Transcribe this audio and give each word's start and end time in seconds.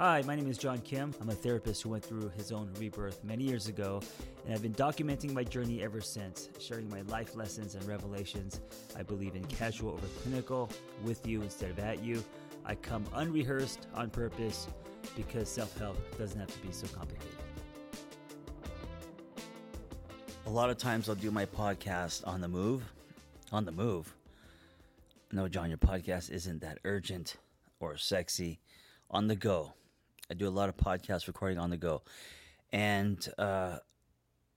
Hi, 0.00 0.22
my 0.22 0.34
name 0.34 0.48
is 0.48 0.56
John 0.56 0.78
Kim. 0.78 1.12
I'm 1.20 1.28
a 1.28 1.34
therapist 1.34 1.82
who 1.82 1.90
went 1.90 2.02
through 2.02 2.30
his 2.30 2.52
own 2.52 2.72
rebirth 2.78 3.22
many 3.22 3.44
years 3.44 3.68
ago, 3.68 4.00
and 4.46 4.54
I've 4.54 4.62
been 4.62 4.72
documenting 4.72 5.34
my 5.34 5.44
journey 5.44 5.82
ever 5.82 6.00
since, 6.00 6.48
sharing 6.58 6.88
my 6.88 7.02
life 7.02 7.36
lessons 7.36 7.74
and 7.74 7.84
revelations. 7.84 8.62
I 8.96 9.02
believe 9.02 9.34
in 9.36 9.44
casual 9.44 9.92
over 9.92 10.06
clinical, 10.22 10.70
with 11.04 11.26
you 11.26 11.42
instead 11.42 11.68
of 11.68 11.78
at 11.80 12.02
you. 12.02 12.24
I 12.64 12.76
come 12.76 13.04
unrehearsed 13.12 13.88
on 13.94 14.08
purpose 14.08 14.68
because 15.16 15.50
self 15.50 15.76
help 15.78 15.98
doesn't 16.16 16.40
have 16.40 16.50
to 16.50 16.66
be 16.66 16.72
so 16.72 16.86
complicated. 16.86 17.36
A 20.46 20.50
lot 20.50 20.70
of 20.70 20.78
times 20.78 21.10
I'll 21.10 21.14
do 21.14 21.30
my 21.30 21.44
podcast 21.44 22.26
on 22.26 22.40
the 22.40 22.48
move. 22.48 22.90
On 23.52 23.66
the 23.66 23.72
move. 23.72 24.16
No, 25.30 25.46
John, 25.46 25.68
your 25.68 25.76
podcast 25.76 26.30
isn't 26.30 26.62
that 26.62 26.78
urgent 26.86 27.36
or 27.80 27.98
sexy. 27.98 28.60
On 29.10 29.26
the 29.26 29.36
go. 29.36 29.74
I 30.30 30.34
do 30.34 30.46
a 30.46 30.48
lot 30.48 30.68
of 30.68 30.76
podcast 30.76 31.26
recording 31.26 31.58
on 31.58 31.70
the 31.70 31.76
go, 31.76 32.02
and 32.72 33.18
uh, 33.36 33.78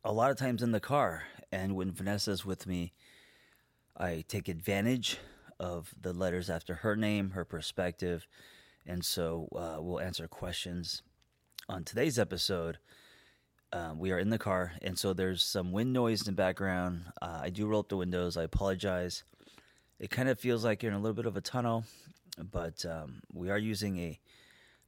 a 0.04 0.14
lot 0.14 0.30
of 0.30 0.38
times 0.38 0.62
in 0.62 0.72
the 0.72 0.80
car. 0.80 1.24
And 1.52 1.76
when 1.76 1.92
Vanessa's 1.92 2.46
with 2.46 2.68
me, 2.68 2.94
I 3.98 4.24
take 4.28 4.48
advantage 4.48 5.18
of 5.60 5.92
the 6.00 6.14
letters 6.14 6.48
after 6.48 6.76
her 6.76 6.96
name, 6.96 7.32
her 7.32 7.44
perspective, 7.44 8.28
and 8.86 9.04
so 9.04 9.48
uh, 9.56 9.78
we'll 9.80 10.00
answer 10.00 10.28
questions. 10.28 11.02
On 11.68 11.84
today's 11.84 12.20
episode, 12.20 12.78
uh, 13.72 13.94
we 13.98 14.12
are 14.12 14.20
in 14.20 14.30
the 14.30 14.38
car, 14.38 14.74
and 14.84 15.00
so 15.00 15.12
there's 15.12 15.44
some 15.44 15.72
wind 15.72 15.92
noise 15.92 16.22
in 16.22 16.26
the 16.26 16.32
background. 16.34 17.06
Uh, 17.20 17.40
I 17.42 17.50
do 17.50 17.66
roll 17.66 17.80
up 17.80 17.90
the 17.90 17.98
windows. 17.98 18.38
I 18.38 18.44
apologize. 18.44 19.24
It 20.00 20.12
kind 20.12 20.30
of 20.30 20.40
feels 20.40 20.64
like 20.64 20.84
you're 20.84 20.92
in 20.92 20.98
a 21.00 21.02
little 21.02 21.16
bit 21.16 21.26
of 21.26 21.36
a 21.36 21.42
tunnel, 21.42 21.86
but 22.38 22.86
um, 22.86 23.24
we 23.34 23.50
are 23.50 23.58
using 23.58 23.98
a 23.98 24.20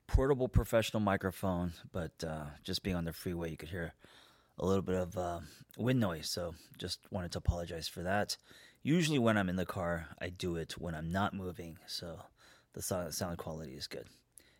portable 0.07 0.47
professional 0.47 1.01
microphone, 1.01 1.73
but 1.91 2.11
uh, 2.25 2.45
just 2.63 2.83
being 2.83 2.95
on 2.95 3.05
the 3.05 3.13
freeway, 3.13 3.51
you 3.51 3.57
could 3.57 3.69
hear 3.69 3.93
a 4.59 4.65
little 4.65 4.81
bit 4.81 4.95
of 4.95 5.17
uh, 5.17 5.39
wind 5.77 5.99
noise. 5.99 6.29
So 6.29 6.55
just 6.77 6.99
wanted 7.11 7.31
to 7.33 7.39
apologize 7.39 7.87
for 7.87 8.03
that. 8.03 8.37
Usually, 8.83 9.19
when 9.19 9.37
I'm 9.37 9.49
in 9.49 9.55
the 9.55 9.65
car, 9.65 10.09
I 10.21 10.29
do 10.29 10.57
it 10.57 10.73
when 10.77 10.93
I'm 10.93 11.11
not 11.11 11.33
moving, 11.33 11.79
so 11.87 12.19
the 12.73 12.81
sound, 12.81 13.37
quality 13.37 13.73
is 13.73 13.87
good. 13.87 14.05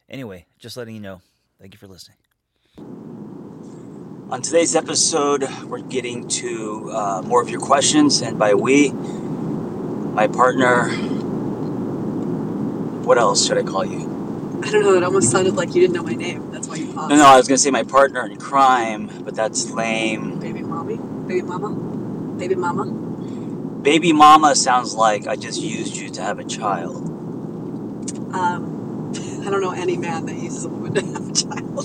Anyway, 0.09 0.47
just 0.57 0.77
letting 0.77 0.95
you 0.95 1.01
know. 1.01 1.21
Thank 1.59 1.73
you 1.73 1.77
for 1.77 1.87
listening. 1.87 2.17
On 4.31 4.41
today's 4.41 4.75
episode, 4.75 5.47
we're 5.65 5.81
getting 5.81 6.27
to 6.29 6.91
uh, 6.91 7.21
more 7.23 7.41
of 7.41 7.49
your 7.49 7.59
questions, 7.59 8.21
and 8.21 8.39
by 8.39 8.55
we, 8.55 8.89
my 8.89 10.27
partner. 10.27 10.89
What 13.05 13.19
else 13.19 13.45
should 13.45 13.59
I 13.59 13.63
call 13.63 13.85
you? 13.85 14.24
I 14.63 14.71
don't 14.71 14.83
know. 14.83 14.95
It 14.95 15.03
almost 15.03 15.31
sounded 15.31 15.55
like 15.55 15.75
you 15.75 15.81
didn't 15.81 15.93
know 15.93 16.03
my 16.03 16.13
name. 16.13 16.51
That's 16.51 16.67
why 16.67 16.75
you 16.75 16.91
paused. 16.93 17.09
No, 17.09 17.17
no, 17.17 17.25
I 17.25 17.37
was 17.37 17.47
gonna 17.47 17.57
say 17.57 17.71
my 17.71 17.83
partner 17.83 18.25
in 18.25 18.37
crime, 18.37 19.09
but 19.23 19.35
that's 19.35 19.69
lame. 19.71 20.39
Baby 20.39 20.61
mommy? 20.61 20.97
Baby 21.27 21.41
mama? 21.43 21.69
Baby 22.37 22.55
mama? 22.55 22.85
Baby 22.85 24.13
mama 24.13 24.55
sounds 24.55 24.95
like 24.95 25.27
I 25.27 25.35
just 25.35 25.61
used 25.61 25.95
you 25.95 26.09
to 26.09 26.21
have 26.21 26.39
a 26.39 26.43
child. 26.43 26.95
Um, 28.33 29.11
I 29.45 29.49
don't 29.49 29.61
know 29.61 29.71
any 29.71 29.97
man 29.97 30.25
that 30.25 30.35
uses 30.35 30.65
a 30.65 30.69
woman 30.69 30.93
to 30.95 31.01
have 31.05 31.29
a 31.29 31.33
child. 31.33 31.75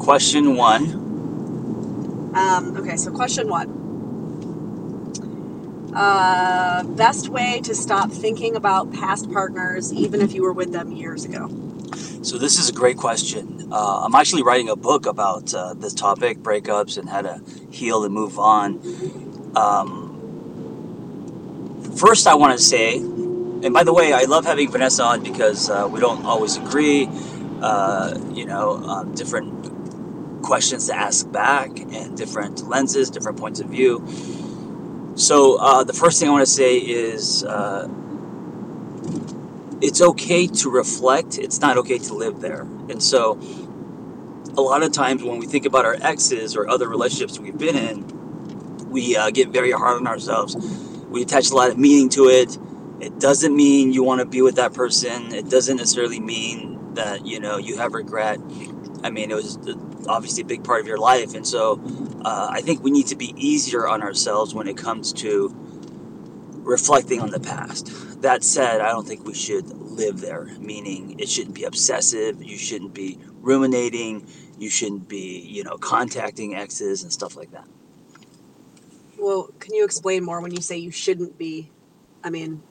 Question 0.00 0.56
one. 0.56 0.92
um, 2.34 2.76
okay, 2.78 2.96
so 2.96 3.10
question 3.10 3.48
one. 3.48 3.77
Uh, 5.94 6.82
best 6.84 7.28
way 7.28 7.60
to 7.62 7.74
stop 7.74 8.10
thinking 8.10 8.56
about 8.56 8.92
past 8.92 9.30
partners, 9.32 9.92
even 9.92 10.20
if 10.20 10.32
you 10.32 10.42
were 10.42 10.52
with 10.52 10.72
them 10.72 10.92
years 10.92 11.24
ago. 11.24 11.48
So 12.22 12.36
this 12.36 12.58
is 12.58 12.68
a 12.68 12.72
great 12.72 12.96
question. 12.96 13.68
Uh, 13.72 14.02
I'm 14.04 14.14
actually 14.14 14.42
writing 14.42 14.68
a 14.68 14.76
book 14.76 15.06
about 15.06 15.54
uh, 15.54 15.74
this 15.74 15.94
topic, 15.94 16.38
breakups, 16.38 16.98
and 16.98 17.08
how 17.08 17.22
to 17.22 17.40
heal 17.70 18.04
and 18.04 18.12
move 18.12 18.38
on. 18.38 18.80
Um, 19.56 20.04
first, 21.96 22.26
I 22.26 22.34
want 22.34 22.58
to 22.58 22.62
say, 22.62 22.96
and 22.96 23.72
by 23.72 23.84
the 23.84 23.92
way, 23.92 24.12
I 24.12 24.24
love 24.24 24.44
having 24.44 24.70
Vanessa 24.70 25.04
on 25.04 25.22
because 25.22 25.70
uh, 25.70 25.88
we 25.90 26.00
don't 26.00 26.24
always 26.24 26.56
agree. 26.56 27.08
Uh, 27.60 28.18
you 28.32 28.44
know, 28.44 28.76
um, 28.84 29.14
different 29.14 30.42
questions 30.42 30.86
to 30.86 30.94
ask 30.94 31.30
back, 31.32 31.78
and 31.78 32.16
different 32.16 32.66
lenses, 32.68 33.10
different 33.10 33.38
points 33.38 33.60
of 33.60 33.68
view. 33.68 34.04
So 35.18 35.56
uh, 35.56 35.82
the 35.82 35.92
first 35.92 36.20
thing 36.20 36.28
I 36.28 36.32
want 36.32 36.46
to 36.46 36.52
say 36.52 36.78
is 36.78 37.42
uh, 37.42 37.88
it's 39.82 40.00
okay 40.00 40.46
to 40.46 40.70
reflect. 40.70 41.38
It's 41.38 41.60
not 41.60 41.76
okay 41.78 41.98
to 41.98 42.14
live 42.14 42.40
there. 42.40 42.60
And 42.60 43.02
so 43.02 43.36
a 44.56 44.60
lot 44.60 44.84
of 44.84 44.92
times 44.92 45.24
when 45.24 45.40
we 45.40 45.46
think 45.46 45.66
about 45.66 45.84
our 45.84 45.96
exes 46.00 46.54
or 46.56 46.68
other 46.68 46.88
relationships 46.88 47.40
we've 47.40 47.58
been 47.58 47.76
in, 47.76 48.90
we 48.90 49.16
uh, 49.16 49.30
get 49.30 49.48
very 49.48 49.72
hard 49.72 49.96
on 49.96 50.06
ourselves. 50.06 50.54
We 51.08 51.22
attach 51.22 51.50
a 51.50 51.54
lot 51.54 51.70
of 51.70 51.78
meaning 51.78 52.10
to 52.10 52.28
it. 52.28 52.56
It 53.00 53.18
doesn't 53.18 53.56
mean 53.56 53.92
you 53.92 54.04
want 54.04 54.20
to 54.20 54.24
be 54.24 54.40
with 54.40 54.54
that 54.54 54.72
person. 54.72 55.34
It 55.34 55.50
doesn't 55.50 55.78
necessarily 55.78 56.20
mean 56.20 56.94
that 56.94 57.26
you 57.26 57.40
know 57.40 57.58
you 57.58 57.78
have 57.78 57.92
regret. 57.92 58.38
I 59.02 59.10
mean, 59.10 59.32
it 59.32 59.34
was 59.34 59.58
obviously 60.08 60.42
a 60.42 60.46
big 60.46 60.64
part 60.64 60.80
of 60.80 60.86
your 60.86 60.98
life, 60.98 61.34
and 61.34 61.46
so 61.46 61.80
uh, 62.24 62.48
I 62.50 62.60
think 62.60 62.82
we 62.82 62.90
need 62.90 63.06
to 63.08 63.16
be 63.16 63.34
easier 63.36 63.86
on 63.86 64.02
ourselves 64.02 64.54
when 64.54 64.66
it 64.66 64.76
comes 64.76 65.12
to 65.14 65.54
reflecting 66.68 67.20
on 67.20 67.30
the 67.30 67.40
past. 67.40 68.22
That 68.22 68.44
said, 68.44 68.80
I 68.80 68.88
don't 68.88 69.06
think 69.06 69.24
we 69.24 69.34
should 69.34 69.66
live 69.68 70.20
there, 70.20 70.44
meaning 70.58 71.18
it 71.18 71.28
shouldn't 71.28 71.54
be 71.54 71.64
obsessive, 71.64 72.42
you 72.42 72.58
shouldn't 72.58 72.94
be 72.94 73.18
ruminating, 73.40 74.26
you 74.58 74.70
shouldn't 74.70 75.08
be, 75.08 75.40
you 75.40 75.64
know, 75.64 75.76
contacting 75.76 76.54
exes 76.54 77.02
and 77.02 77.12
stuff 77.12 77.36
like 77.36 77.52
that. 77.52 77.66
Well, 79.18 79.50
can 79.58 79.74
you 79.74 79.84
explain 79.84 80.24
more 80.24 80.40
when 80.40 80.52
you 80.52 80.60
say 80.60 80.76
you 80.76 80.90
shouldn't 80.90 81.38
be? 81.38 81.70
I 82.22 82.30
mean, 82.30 82.62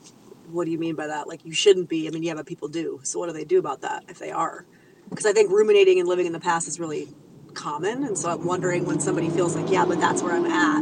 what 0.51 0.65
do 0.65 0.71
you 0.71 0.77
mean 0.77 0.95
by 0.95 1.07
that? 1.07 1.27
Like, 1.27 1.45
you 1.45 1.53
shouldn't 1.53 1.89
be. 1.89 2.07
I 2.07 2.11
mean, 2.11 2.23
yeah, 2.23 2.35
but 2.35 2.45
people 2.45 2.67
do. 2.67 2.99
So, 3.03 3.19
what 3.19 3.27
do 3.27 3.33
they 3.33 3.43
do 3.43 3.59
about 3.59 3.81
that 3.81 4.05
if 4.07 4.19
they 4.19 4.31
are? 4.31 4.65
Because 5.09 5.25
I 5.25 5.33
think 5.33 5.51
ruminating 5.51 5.99
and 5.99 6.07
living 6.07 6.25
in 6.25 6.33
the 6.33 6.39
past 6.39 6.67
is 6.67 6.79
really 6.79 7.09
common. 7.57 8.03
And 8.03 8.17
so, 8.17 8.29
I'm 8.29 8.45
wondering 8.45 8.85
when 8.85 8.99
somebody 8.99 9.29
feels 9.29 9.55
like, 9.55 9.69
yeah, 9.69 9.83
but 9.83 9.99
that's 9.99 10.21
where 10.21 10.33
I'm 10.33 10.45
at, 10.45 10.81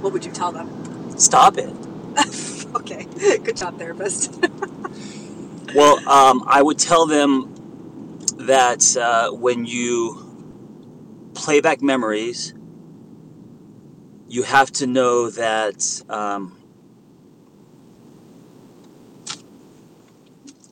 what 0.00 0.12
would 0.12 0.24
you 0.24 0.32
tell 0.32 0.52
them? 0.52 1.18
Stop 1.18 1.58
it. 1.58 1.74
okay. 2.76 3.06
Good 3.38 3.56
job, 3.56 3.78
therapist. 3.78 4.42
Well, 5.74 6.08
um, 6.08 6.44
I 6.46 6.62
would 6.62 6.78
tell 6.78 7.04
them 7.04 7.52
that 8.36 8.96
uh, 8.96 9.32
when 9.32 9.66
you 9.66 11.32
play 11.34 11.60
back 11.60 11.82
memories, 11.82 12.54
you 14.28 14.44
have 14.44 14.70
to 14.72 14.86
know 14.86 15.30
that 15.30 16.00
um, 16.08 16.56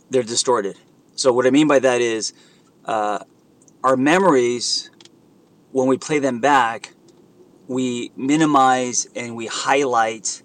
they're 0.08 0.22
distorted. 0.22 0.76
So, 1.16 1.32
what 1.32 1.48
I 1.48 1.50
mean 1.50 1.66
by 1.66 1.80
that 1.80 2.00
is 2.00 2.32
uh, 2.84 3.24
our 3.82 3.96
memories, 3.96 4.88
when 5.72 5.88
we 5.88 5.98
play 5.98 6.18
them 6.18 6.40
back, 6.40 6.94
we 7.66 8.12
minimize 8.16 9.06
and 9.16 9.36
we 9.36 9.46
highlight. 9.46 10.42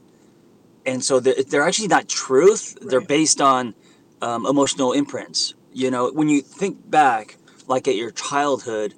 And 0.86 1.04
so 1.04 1.20
they're, 1.20 1.44
they're 1.48 1.68
actually 1.68 1.90
not 1.90 2.08
truth, 2.08 2.78
they're 2.82 3.02
based 3.02 3.42
on 3.42 3.76
um, 4.22 4.46
emotional 4.46 4.94
imprints. 4.94 5.54
You 5.74 5.92
know, 5.92 6.12
when 6.12 6.30
you 6.30 6.42
think 6.42 6.90
back, 6.90 7.38
like 7.68 7.88
at 7.88 7.96
your 7.96 8.12
childhood, 8.12 8.96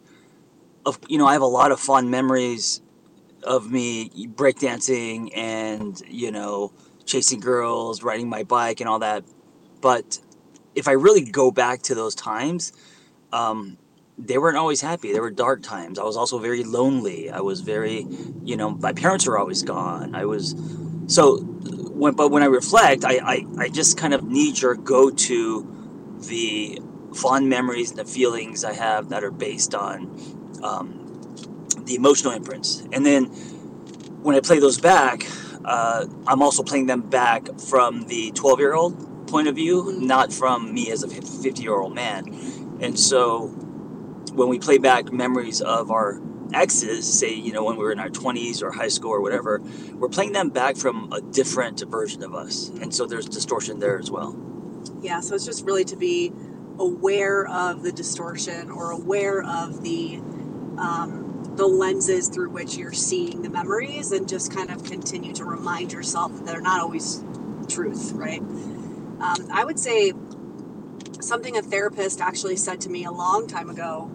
of 0.85 0.99
you 1.07 1.17
know, 1.17 1.25
I 1.25 1.33
have 1.33 1.41
a 1.41 1.47
lot 1.47 1.71
of 1.71 1.79
fond 1.79 2.09
memories 2.09 2.81
of 3.43 3.71
me 3.71 4.09
breakdancing 4.27 5.35
and 5.35 6.01
you 6.07 6.31
know 6.31 6.71
chasing 7.05 7.39
girls, 7.39 8.03
riding 8.03 8.29
my 8.29 8.43
bike, 8.43 8.79
and 8.79 8.87
all 8.89 8.99
that. 8.99 9.23
But 9.81 10.19
if 10.75 10.87
I 10.87 10.91
really 10.91 11.23
go 11.23 11.51
back 11.51 11.81
to 11.83 11.95
those 11.95 12.15
times, 12.15 12.71
um, 13.33 13.77
they 14.25 14.37
weren't 14.37 14.57
always 14.57 14.81
happy. 14.81 15.13
There 15.13 15.21
were 15.21 15.31
dark 15.31 15.63
times. 15.63 15.97
I 15.97 16.03
was 16.03 16.17
also 16.17 16.39
very 16.39 16.63
lonely. 16.63 17.29
I 17.29 17.39
was 17.39 17.61
very, 17.61 18.05
you 18.43 18.57
know, 18.57 18.71
my 18.71 18.93
parents 18.93 19.25
were 19.25 19.39
always 19.39 19.63
gone. 19.63 20.13
I 20.13 20.25
was 20.25 20.55
so 21.07 21.37
when 21.39 22.13
but 22.15 22.29
when 22.29 22.43
I 22.43 22.47
reflect, 22.47 23.05
I 23.05 23.19
I, 23.23 23.45
I 23.57 23.69
just 23.69 23.97
kind 23.97 24.13
of 24.13 24.23
knee 24.23 24.51
jerk 24.51 24.83
go 24.83 25.09
to 25.09 26.17
the 26.27 26.81
fond 27.15 27.49
memories 27.49 27.89
and 27.91 27.99
the 27.99 28.05
feelings 28.05 28.63
I 28.63 28.73
have 28.73 29.09
that 29.09 29.23
are 29.23 29.31
based 29.31 29.73
on 29.73 30.59
um, 30.61 31.21
the 31.85 31.95
emotional 31.95 32.33
imprints. 32.33 32.83
And 32.91 33.05
then 33.05 33.25
when 34.21 34.35
I 34.35 34.41
play 34.41 34.59
those 34.59 34.79
back, 34.79 35.25
uh, 35.65 36.05
I'm 36.27 36.41
also 36.41 36.61
playing 36.61 36.87
them 36.87 37.01
back 37.01 37.47
from 37.59 38.03
the 38.03 38.31
12 38.31 38.59
year 38.59 38.73
old 38.73 39.27
point 39.27 39.47
of 39.47 39.55
view, 39.55 39.97
not 39.99 40.33
from 40.33 40.73
me 40.73 40.91
as 40.91 41.03
a 41.03 41.07
50 41.07 41.61
year 41.61 41.75
old 41.75 41.95
man. 41.95 42.27
And 42.81 42.99
so 42.99 43.53
when 44.33 44.49
we 44.49 44.59
play 44.59 44.77
back 44.77 45.11
memories 45.11 45.61
of 45.61 45.91
our 45.91 46.21
exes, 46.53 47.11
say, 47.11 47.33
you 47.33 47.51
know, 47.51 47.63
when 47.63 47.77
we 47.77 47.83
were 47.83 47.91
in 47.91 47.99
our 47.99 48.09
20s 48.09 48.61
or 48.61 48.71
high 48.71 48.87
school 48.87 49.11
or 49.11 49.21
whatever, 49.21 49.61
we're 49.93 50.09
playing 50.09 50.31
them 50.31 50.49
back 50.49 50.77
from 50.77 51.11
a 51.11 51.21
different 51.21 51.83
version 51.87 52.23
of 52.23 52.33
us. 52.33 52.69
And 52.69 52.93
so 52.93 53.05
there's 53.05 53.27
distortion 53.27 53.79
there 53.79 53.99
as 53.99 54.09
well. 54.09 54.37
Yeah, 55.01 55.19
so 55.19 55.35
it's 55.35 55.45
just 55.45 55.65
really 55.65 55.85
to 55.85 55.95
be 55.95 56.31
aware 56.79 57.45
of 57.47 57.83
the 57.83 57.91
distortion 57.91 58.71
or 58.71 58.91
aware 58.91 59.43
of 59.43 59.83
the 59.83 60.15
um, 60.77 61.53
the 61.55 61.67
lenses 61.67 62.29
through 62.29 62.49
which 62.49 62.77
you're 62.77 62.93
seeing 62.93 63.41
the 63.41 63.49
memories 63.49 64.13
and 64.13 64.29
just 64.29 64.55
kind 64.55 64.69
of 64.69 64.83
continue 64.85 65.33
to 65.33 65.43
remind 65.43 65.91
yourself 65.91 66.33
that 66.33 66.45
they're 66.45 66.61
not 66.61 66.79
always 66.79 67.21
truth 67.67 68.13
right 68.13 68.39
um, 68.39 69.35
i 69.51 69.65
would 69.65 69.77
say 69.77 70.13
something 71.19 71.57
a 71.57 71.61
therapist 71.61 72.21
actually 72.21 72.55
said 72.55 72.79
to 72.79 72.89
me 72.89 73.03
a 73.03 73.11
long 73.11 73.45
time 73.45 73.69
ago 73.69 74.09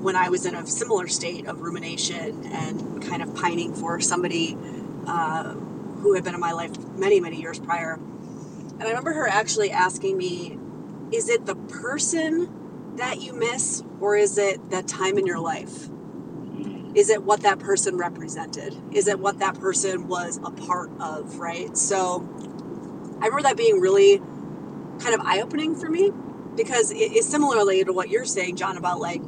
when 0.00 0.16
i 0.16 0.28
was 0.28 0.46
in 0.46 0.54
a 0.54 0.66
similar 0.66 1.06
state 1.08 1.46
of 1.46 1.60
rumination 1.60 2.44
and 2.46 3.02
kind 3.02 3.22
of 3.22 3.34
pining 3.34 3.74
for 3.74 4.00
somebody 4.00 4.56
uh, 5.06 5.54
who 6.00 6.14
had 6.14 6.24
been 6.24 6.34
in 6.34 6.40
my 6.40 6.52
life 6.52 6.76
many 6.96 7.20
many 7.20 7.40
years 7.40 7.58
prior. 7.58 7.94
And 7.94 8.82
i 8.82 8.88
remember 8.88 9.12
her 9.12 9.28
actually 9.28 9.70
asking 9.70 10.16
me 10.16 10.58
is 11.12 11.28
it 11.28 11.44
the 11.44 11.56
person 11.56 12.96
that 12.96 13.20
you 13.20 13.32
miss 13.32 13.82
or 14.00 14.16
is 14.16 14.38
it 14.38 14.70
that 14.70 14.86
time 14.86 15.18
in 15.18 15.26
your 15.26 15.40
life? 15.40 15.88
Is 16.94 17.10
it 17.10 17.22
what 17.22 17.40
that 17.40 17.58
person 17.58 17.96
represented? 17.96 18.76
Is 18.92 19.08
it 19.08 19.18
what 19.18 19.38
that 19.40 19.58
person 19.58 20.08
was 20.08 20.38
a 20.44 20.50
part 20.50 20.90
of? 21.00 21.38
Right? 21.38 21.76
So 21.76 22.28
i 23.20 23.26
remember 23.26 23.42
that 23.42 23.56
being 23.56 23.80
really 23.80 24.18
kind 25.00 25.14
of 25.14 25.20
eye-opening 25.20 25.74
for 25.74 25.90
me 25.90 26.10
because 26.62 26.90
it 26.90 27.12
is 27.12 27.28
similarly 27.28 27.84
to 27.84 27.92
what 27.92 28.08
you're 28.08 28.24
saying 28.24 28.56
john 28.56 28.76
about 28.76 29.00
like 29.00 29.22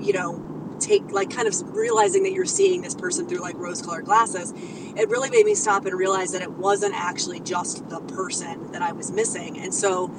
you 0.00 0.12
know 0.12 0.46
take 0.80 1.02
like 1.10 1.30
kind 1.30 1.46
of 1.46 1.54
realizing 1.74 2.22
that 2.22 2.32
you're 2.32 2.46
seeing 2.46 2.80
this 2.80 2.94
person 2.94 3.28
through 3.28 3.40
like 3.40 3.56
rose 3.56 3.82
colored 3.82 4.04
glasses 4.04 4.52
it 4.96 5.08
really 5.08 5.28
made 5.30 5.44
me 5.44 5.54
stop 5.54 5.84
and 5.84 5.94
realize 5.94 6.32
that 6.32 6.42
it 6.42 6.52
wasn't 6.52 6.94
actually 6.94 7.40
just 7.40 7.88
the 7.90 8.00
person 8.00 8.72
that 8.72 8.82
i 8.82 8.92
was 8.92 9.10
missing 9.10 9.58
and 9.58 9.74
so 9.74 10.10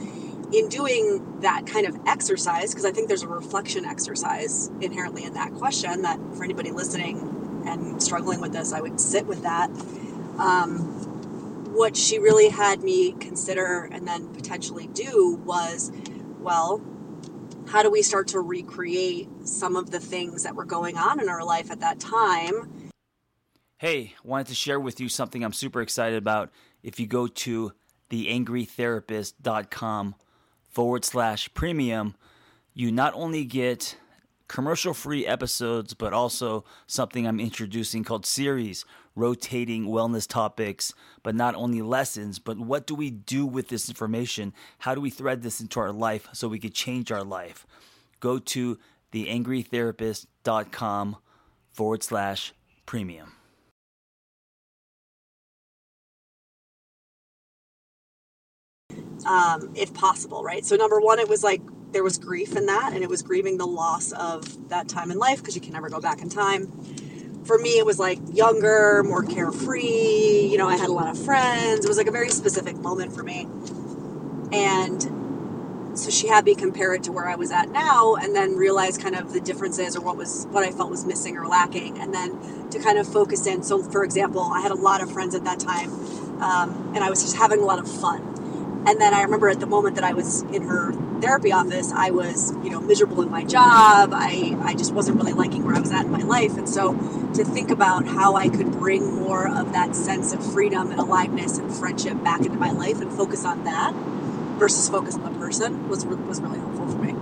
in 0.53 0.67
doing 0.67 1.39
that 1.41 1.65
kind 1.65 1.87
of 1.87 1.97
exercise, 2.05 2.71
because 2.71 2.85
I 2.85 2.91
think 2.91 3.07
there's 3.07 3.23
a 3.23 3.27
reflection 3.27 3.85
exercise 3.85 4.69
inherently 4.81 5.23
in 5.23 5.33
that 5.33 5.53
question 5.53 6.01
that 6.01 6.19
for 6.35 6.43
anybody 6.43 6.71
listening 6.71 7.63
and 7.65 8.01
struggling 8.03 8.41
with 8.41 8.51
this, 8.51 8.73
I 8.73 8.81
would 8.81 8.99
sit 8.99 9.25
with 9.25 9.43
that. 9.43 9.69
Um, 10.37 10.97
what 11.73 11.95
she 11.95 12.19
really 12.19 12.49
had 12.49 12.83
me 12.83 13.13
consider 13.13 13.87
and 13.91 14.05
then 14.05 14.27
potentially 14.33 14.87
do 14.87 15.39
was, 15.45 15.91
well, 16.41 16.81
how 17.67 17.83
do 17.83 17.91
we 17.91 18.01
start 18.01 18.27
to 18.29 18.39
recreate 18.39 19.29
some 19.45 19.75
of 19.75 19.91
the 19.91 19.99
things 19.99 20.43
that 20.43 20.55
were 20.55 20.65
going 20.65 20.97
on 20.97 21.19
in 21.19 21.29
our 21.29 21.43
life 21.43 21.69
at 21.71 21.81
that 21.81 21.99
time? 21.99 22.89
Hey, 23.77 24.15
wanted 24.23 24.47
to 24.47 24.55
share 24.55 24.79
with 24.79 24.99
you 24.99 25.09
something 25.09 25.43
I'm 25.43 25.53
super 25.53 25.81
excited 25.81 26.17
about. 26.17 26.51
If 26.83 26.99
you 26.99 27.07
go 27.07 27.27
to 27.27 27.73
theangrytherapist.com 28.09 30.15
forward 30.69 31.05
slash 31.05 31.53
premium, 31.53 32.15
you 32.73 32.91
not 32.91 33.13
only 33.13 33.45
get 33.45 33.97
commercial 34.47 34.93
free 34.93 35.25
episodes, 35.25 35.93
but 35.93 36.13
also 36.13 36.65
something 36.85 37.25
I'm 37.25 37.39
introducing 37.39 38.03
called 38.03 38.25
series, 38.25 38.83
rotating 39.15 39.85
wellness 39.85 40.27
topics, 40.27 40.93
but 41.23 41.35
not 41.35 41.55
only 41.55 41.81
lessons, 41.81 42.39
but 42.39 42.59
what 42.59 42.87
do 42.87 42.95
we 42.95 43.09
do 43.09 43.45
with 43.45 43.69
this 43.69 43.89
information? 43.89 44.53
How 44.79 44.95
do 44.95 45.01
we 45.01 45.09
thread 45.09 45.41
this 45.41 45.59
into 45.59 45.79
our 45.79 45.91
life 45.91 46.27
so 46.33 46.47
we 46.47 46.59
could 46.59 46.73
change 46.73 47.11
our 47.11 47.23
life? 47.23 47.65
Go 48.19 48.39
to 48.39 48.79
theangrytherapist.com 49.11 51.17
forward 51.73 52.03
slash 52.03 52.53
premium. 52.85 53.33
um, 59.25 59.71
if 59.75 59.93
possible, 59.93 60.43
right? 60.43 60.65
So, 60.65 60.75
number 60.75 60.99
one, 60.99 61.19
it 61.19 61.29
was 61.29 61.43
like 61.43 61.61
there 61.91 62.03
was 62.03 62.17
grief 62.17 62.55
in 62.55 62.65
that, 62.67 62.93
and 62.93 63.03
it 63.03 63.09
was 63.09 63.21
grieving 63.21 63.57
the 63.57 63.67
loss 63.67 64.11
of 64.13 64.69
that 64.69 64.87
time 64.87 65.11
in 65.11 65.17
life 65.17 65.39
because 65.39 65.55
you 65.55 65.61
can 65.61 65.73
never 65.73 65.89
go 65.89 65.99
back 65.99 66.21
in 66.21 66.29
time. 66.29 66.71
For 67.45 67.57
me, 67.57 67.77
it 67.77 67.85
was 67.85 67.99
like 67.99 68.19
younger, 68.33 69.03
more 69.03 69.23
carefree. 69.23 70.47
You 70.47 70.57
know, 70.57 70.67
I 70.67 70.77
had 70.77 70.89
a 70.89 70.93
lot 70.93 71.09
of 71.09 71.23
friends. 71.23 71.85
It 71.85 71.87
was 71.87 71.97
like 71.97 72.07
a 72.07 72.11
very 72.11 72.29
specific 72.29 72.77
moment 72.77 73.13
for 73.13 73.23
me. 73.23 73.47
And 74.51 75.97
so 75.97 76.09
she 76.09 76.27
had 76.27 76.45
me 76.45 76.55
compare 76.55 76.93
it 76.93 77.03
to 77.03 77.11
where 77.11 77.27
I 77.27 77.35
was 77.35 77.51
at 77.51 77.69
now 77.69 78.15
and 78.15 78.35
then 78.35 78.55
realize 78.55 78.97
kind 78.97 79.15
of 79.15 79.33
the 79.33 79.41
differences 79.41 79.95
or 79.95 80.01
what 80.01 80.17
was 80.17 80.47
what 80.51 80.63
I 80.63 80.71
felt 80.71 80.89
was 80.89 81.05
missing 81.05 81.37
or 81.37 81.47
lacking 81.47 81.99
and 81.99 82.13
then 82.13 82.69
to 82.69 82.79
kind 82.79 82.97
of 82.97 83.07
focus 83.11 83.45
in. 83.45 83.63
So 83.63 83.83
for 83.83 84.03
example, 84.03 84.41
I 84.41 84.61
had 84.61 84.71
a 84.71 84.75
lot 84.75 85.01
of 85.01 85.11
friends 85.11 85.35
at 85.35 85.43
that 85.43 85.59
time 85.59 85.91
um, 86.41 86.93
and 86.95 87.03
I 87.03 87.09
was 87.09 87.21
just 87.21 87.35
having 87.35 87.59
a 87.59 87.65
lot 87.65 87.79
of 87.79 87.91
fun 87.91 88.30
and 88.85 88.99
then 88.99 89.13
I 89.13 89.21
remember 89.21 89.47
at 89.47 89.59
the 89.59 89.67
moment 89.67 89.95
that 89.95 90.03
I 90.03 90.13
was 90.13 90.41
in 90.43 90.63
her 90.63 90.91
therapy 91.21 91.51
office, 91.51 91.91
I 91.91 92.09
was, 92.09 92.51
you 92.63 92.71
know, 92.71 92.81
miserable 92.81 93.21
in 93.21 93.29
my 93.29 93.43
job. 93.43 94.11
I, 94.11 94.57
I 94.63 94.73
just 94.73 94.91
wasn't 94.91 95.17
really 95.17 95.33
liking 95.33 95.63
where 95.63 95.75
I 95.75 95.79
was 95.79 95.91
at 95.91 96.05
in 96.05 96.11
my 96.11 96.23
life. 96.23 96.57
And 96.57 96.67
so 96.67 96.93
to 97.35 97.45
think 97.45 97.69
about 97.69 98.07
how 98.07 98.35
I 98.35 98.49
could 98.49 98.71
bring 98.71 99.15
more 99.15 99.47
of 99.47 99.71
that 99.73 99.95
sense 99.95 100.33
of 100.33 100.43
freedom 100.53 100.89
and 100.89 100.99
aliveness 100.99 101.59
and 101.59 101.71
friendship 101.71 102.23
back 102.23 102.39
into 102.41 102.57
my 102.57 102.71
life 102.71 103.01
and 103.01 103.11
focus 103.11 103.45
on 103.45 103.65
that 103.65 103.93
versus 104.57 104.89
focus 104.89 105.15
on 105.15 105.31
the 105.31 105.39
person 105.39 105.87
was, 105.87 106.03
was 106.05 106.41
really 106.41 106.57
helpful 106.57 106.87
for 106.87 106.97
me. 106.97 107.15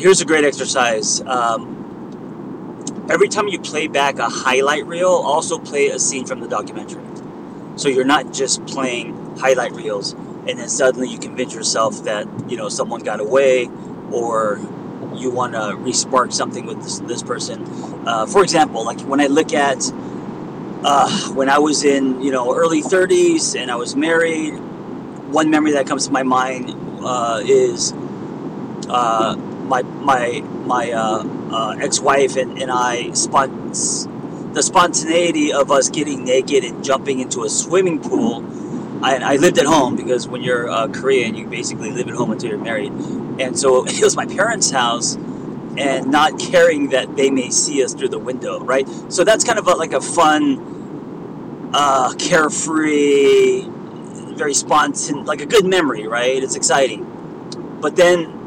Here's 0.00 0.20
a 0.20 0.24
great 0.24 0.44
exercise. 0.44 1.20
Um, 1.22 3.06
every 3.10 3.28
time 3.28 3.48
you 3.48 3.58
play 3.58 3.88
back 3.88 4.20
a 4.20 4.28
highlight 4.28 4.86
reel, 4.86 5.08
also 5.08 5.58
play 5.58 5.88
a 5.88 5.98
scene 5.98 6.26
from 6.26 6.38
the 6.38 6.46
documentary. 6.46 7.07
So 7.78 7.88
you're 7.88 8.04
not 8.04 8.32
just 8.32 8.66
playing 8.66 9.36
highlight 9.38 9.72
reels 9.72 10.12
and 10.12 10.58
then 10.58 10.68
suddenly 10.68 11.08
you 11.08 11.18
convince 11.18 11.54
yourself 11.54 12.04
that, 12.04 12.26
you 12.50 12.56
know, 12.56 12.68
someone 12.68 13.02
got 13.02 13.20
away 13.20 13.68
or 14.10 14.58
you 15.14 15.30
want 15.30 15.52
to 15.52 15.58
respark 15.58 16.32
something 16.32 16.66
with 16.66 16.82
this, 16.82 16.98
this 17.00 17.22
person. 17.22 17.64
Uh, 18.06 18.26
for 18.26 18.42
example, 18.42 18.84
like 18.84 19.00
when 19.02 19.20
I 19.20 19.26
look 19.26 19.52
at 19.52 19.78
uh, 20.82 21.32
when 21.34 21.48
I 21.48 21.58
was 21.58 21.84
in, 21.84 22.22
you 22.22 22.30
know, 22.30 22.54
early 22.54 22.82
30s 22.82 23.60
and 23.60 23.70
I 23.70 23.76
was 23.76 23.94
married, 23.94 24.52
one 25.30 25.50
memory 25.50 25.72
that 25.72 25.86
comes 25.86 26.06
to 26.06 26.12
my 26.12 26.22
mind 26.22 26.74
uh, 27.00 27.42
is 27.44 27.92
uh, 28.88 29.36
my 29.36 29.82
my 29.82 30.40
my 30.66 30.92
uh, 30.92 31.24
uh, 31.52 31.76
ex-wife 31.80 32.36
and, 32.36 32.60
and 32.60 32.70
I 32.70 33.12
spun 33.12 33.74
the 34.52 34.62
spontaneity 34.62 35.52
of 35.52 35.70
us 35.70 35.88
getting 35.90 36.24
naked 36.24 36.64
and 36.64 36.84
jumping 36.84 37.20
into 37.20 37.44
a 37.44 37.48
swimming 37.48 38.00
pool. 38.00 38.44
I, 39.04 39.16
I 39.16 39.36
lived 39.36 39.58
at 39.58 39.66
home 39.66 39.96
because 39.96 40.26
when 40.26 40.42
you're 40.42 40.68
uh, 40.68 40.88
Korean, 40.88 41.34
you 41.34 41.46
basically 41.46 41.92
live 41.92 42.08
at 42.08 42.14
home 42.14 42.32
until 42.32 42.50
you're 42.50 42.58
married. 42.58 42.92
And 42.92 43.58
so 43.58 43.84
it 43.86 44.02
was 44.02 44.16
my 44.16 44.26
parents' 44.26 44.70
house 44.70 45.16
and 45.16 46.10
not 46.10 46.38
caring 46.40 46.88
that 46.88 47.14
they 47.16 47.30
may 47.30 47.50
see 47.50 47.84
us 47.84 47.94
through 47.94 48.08
the 48.08 48.18
window, 48.18 48.60
right? 48.60 48.88
So 49.08 49.22
that's 49.22 49.44
kind 49.44 49.58
of 49.58 49.68
a, 49.68 49.74
like 49.74 49.92
a 49.92 50.00
fun, 50.00 51.70
uh, 51.72 52.14
carefree, 52.18 53.68
very 54.34 54.54
spontaneous, 54.54 55.26
like 55.26 55.40
a 55.40 55.46
good 55.46 55.66
memory, 55.66 56.06
right? 56.08 56.42
It's 56.42 56.56
exciting. 56.56 57.04
But 57.80 57.94
then 57.94 58.38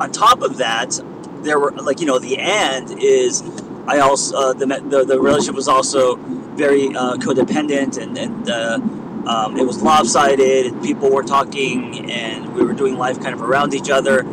on 0.00 0.12
top 0.12 0.42
of 0.42 0.58
that, 0.58 1.00
there 1.42 1.58
were 1.58 1.70
like 1.72 2.00
you 2.00 2.06
know 2.06 2.18
the 2.18 2.38
and 2.38 2.90
is 3.02 3.42
I 3.86 3.98
also 4.00 4.36
uh, 4.36 4.52
the, 4.54 4.66
the, 4.66 5.04
the 5.04 5.20
relationship 5.20 5.54
was 5.54 5.68
also 5.68 6.16
very 6.56 6.88
uh, 6.88 7.16
codependent 7.16 8.00
and 8.00 8.16
and 8.16 8.48
uh, 8.48 8.78
um, 9.26 9.56
it 9.56 9.66
was 9.66 9.82
lopsided 9.82 10.66
and 10.66 10.82
people 10.82 11.10
were 11.10 11.22
talking 11.22 12.10
and 12.10 12.54
we 12.54 12.64
were 12.64 12.72
doing 12.72 12.96
life 12.96 13.20
kind 13.20 13.34
of 13.34 13.42
around 13.42 13.74
each 13.74 13.90
other. 13.90 14.24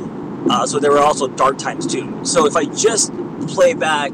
Uh, 0.50 0.66
so 0.66 0.80
there 0.80 0.92
were 0.92 1.00
also 1.00 1.28
dark 1.28 1.58
times 1.58 1.88
too. 1.88 2.26
So 2.26 2.46
if 2.46 2.56
I 2.56 2.66
just 2.66 3.14
play 3.48 3.74
back 3.74 4.14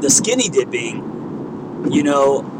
the 0.00 0.10
skinny 0.10 0.48
dipping, 0.48 1.90
you 1.90 2.02
know, 2.02 2.52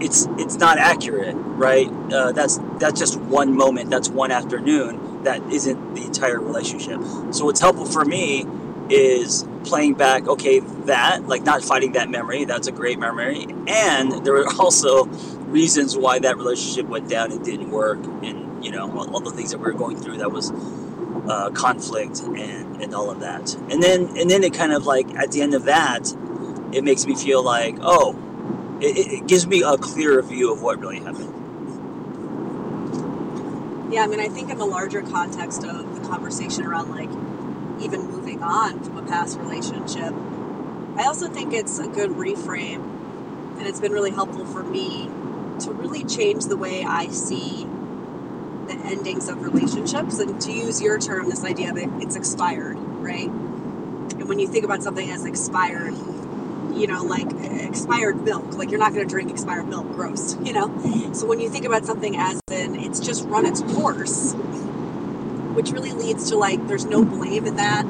it's 0.00 0.26
it's 0.38 0.56
not 0.56 0.78
accurate, 0.78 1.34
right? 1.36 1.88
Uh, 2.12 2.32
that's 2.32 2.58
that's 2.78 2.98
just 2.98 3.18
one 3.20 3.56
moment. 3.56 3.90
That's 3.90 4.08
one 4.08 4.30
afternoon. 4.30 5.22
That 5.24 5.42
isn't 5.50 5.94
the 5.94 6.04
entire 6.04 6.38
relationship. 6.38 7.00
So 7.32 7.46
what's 7.46 7.60
helpful 7.60 7.86
for 7.86 8.04
me 8.04 8.46
is 8.90 9.46
playing 9.64 9.94
back, 9.94 10.28
okay, 10.28 10.60
that, 10.60 11.26
like 11.26 11.42
not 11.42 11.62
fighting 11.62 11.92
that 11.92 12.08
memory, 12.08 12.44
that's 12.44 12.68
a 12.68 12.72
great 12.72 12.98
memory. 12.98 13.46
And 13.66 14.24
there 14.24 14.32
were 14.32 14.46
also 14.58 15.04
reasons 15.46 15.96
why 15.96 16.18
that 16.20 16.36
relationship 16.36 16.86
went 16.86 17.08
down 17.08 17.32
and 17.32 17.44
didn't 17.44 17.70
work, 17.70 17.98
and, 18.22 18.64
you 18.64 18.70
know, 18.70 18.90
all, 18.98 19.20
the 19.20 19.30
things 19.30 19.50
that 19.50 19.58
we 19.58 19.64
were 19.64 19.72
going 19.72 19.96
through 19.96 20.18
that 20.18 20.30
was 20.30 20.52
uh, 21.28 21.50
conflict 21.50 22.20
and, 22.20 22.82
and 22.82 22.94
all 22.94 23.10
of 23.10 23.20
that. 23.20 23.54
And 23.70 23.82
then, 23.82 24.16
and 24.16 24.30
then 24.30 24.44
it 24.44 24.54
kind 24.54 24.72
of 24.72 24.86
like, 24.86 25.14
at 25.14 25.32
the 25.32 25.42
end 25.42 25.54
of 25.54 25.64
that, 25.64 26.12
it 26.72 26.84
makes 26.84 27.06
me 27.06 27.14
feel 27.14 27.42
like, 27.42 27.76
oh, 27.80 28.16
it, 28.80 28.96
it 28.96 29.26
gives 29.26 29.46
me 29.46 29.62
a 29.62 29.76
clearer 29.78 30.22
view 30.22 30.52
of 30.52 30.62
what 30.62 30.78
really 30.78 31.00
happened. 31.00 31.32
Yeah, 33.92 34.02
I 34.02 34.08
mean, 34.08 34.20
I 34.20 34.28
think 34.28 34.50
in 34.50 34.58
the 34.58 34.66
larger 34.66 35.00
context 35.00 35.64
of 35.64 35.94
the 35.94 36.08
conversation 36.08 36.64
around 36.64 36.90
like 36.90 37.08
on 38.46 38.82
from 38.82 38.96
a 38.96 39.02
past 39.02 39.38
relationship. 39.38 40.14
I 40.96 41.04
also 41.04 41.28
think 41.28 41.52
it's 41.52 41.78
a 41.78 41.88
good 41.88 42.10
reframe, 42.10 42.82
and 43.58 43.66
it's 43.66 43.80
been 43.80 43.92
really 43.92 44.12
helpful 44.12 44.46
for 44.46 44.62
me 44.62 45.10
to 45.60 45.72
really 45.72 46.04
change 46.04 46.46
the 46.46 46.56
way 46.56 46.84
I 46.84 47.08
see 47.08 47.66
the 48.66 48.74
endings 48.84 49.28
of 49.28 49.42
relationships. 49.42 50.18
And 50.18 50.40
to 50.40 50.52
use 50.52 50.80
your 50.80 50.98
term, 50.98 51.28
this 51.28 51.44
idea 51.44 51.70
of 51.70 51.76
it's 52.02 52.16
expired, 52.16 52.76
right? 52.78 53.28
And 53.28 54.28
when 54.28 54.38
you 54.38 54.48
think 54.48 54.64
about 54.64 54.82
something 54.82 55.10
as 55.10 55.24
expired, 55.24 55.94
you 56.74 56.86
know, 56.86 57.04
like 57.04 57.28
expired 57.62 58.22
milk, 58.22 58.54
like 58.54 58.70
you're 58.70 58.78
not 58.78 58.92
going 58.92 59.06
to 59.06 59.10
drink 59.10 59.30
expired 59.30 59.68
milk, 59.68 59.90
gross, 59.92 60.36
you 60.44 60.52
know? 60.52 61.12
So 61.12 61.26
when 61.26 61.40
you 61.40 61.50
think 61.50 61.64
about 61.64 61.84
something 61.84 62.16
as 62.16 62.40
in 62.50 62.76
it's 62.76 63.00
just 63.00 63.24
run 63.26 63.46
its 63.46 63.62
course, 63.62 64.34
which 65.54 65.70
really 65.70 65.92
leads 65.92 66.30
to 66.30 66.36
like 66.36 66.66
there's 66.68 66.84
no 66.84 67.04
blame 67.04 67.46
in 67.46 67.56
that, 67.56 67.84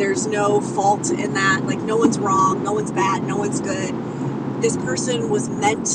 there's 0.00 0.26
no 0.26 0.62
fault 0.62 1.10
in 1.10 1.34
that, 1.34 1.66
like 1.66 1.78
no 1.78 1.94
one's 1.94 2.18
wrong, 2.18 2.64
no 2.64 2.72
one's 2.72 2.90
bad, 2.90 3.22
no 3.22 3.36
one's 3.36 3.60
good. 3.60 3.94
This 4.62 4.74
person 4.78 5.28
was 5.28 5.50
meant 5.50 5.86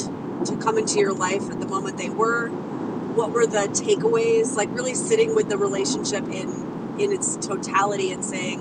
to 0.46 0.56
come 0.58 0.78
into 0.78 1.00
your 1.00 1.12
life 1.12 1.50
at 1.50 1.60
the 1.60 1.66
moment 1.66 1.98
they 1.98 2.12
were. 2.12 2.50
What 2.50 3.32
were 3.32 3.48
the 3.48 3.68
takeaways? 3.70 4.56
Like 4.56 4.70
really 4.76 4.94
sitting 4.94 5.34
with 5.34 5.50
the 5.50 5.58
relationship 5.58 6.24
in 6.26 6.96
in 7.00 7.12
its 7.12 7.36
totality 7.38 8.12
and 8.12 8.24
saying, 8.24 8.60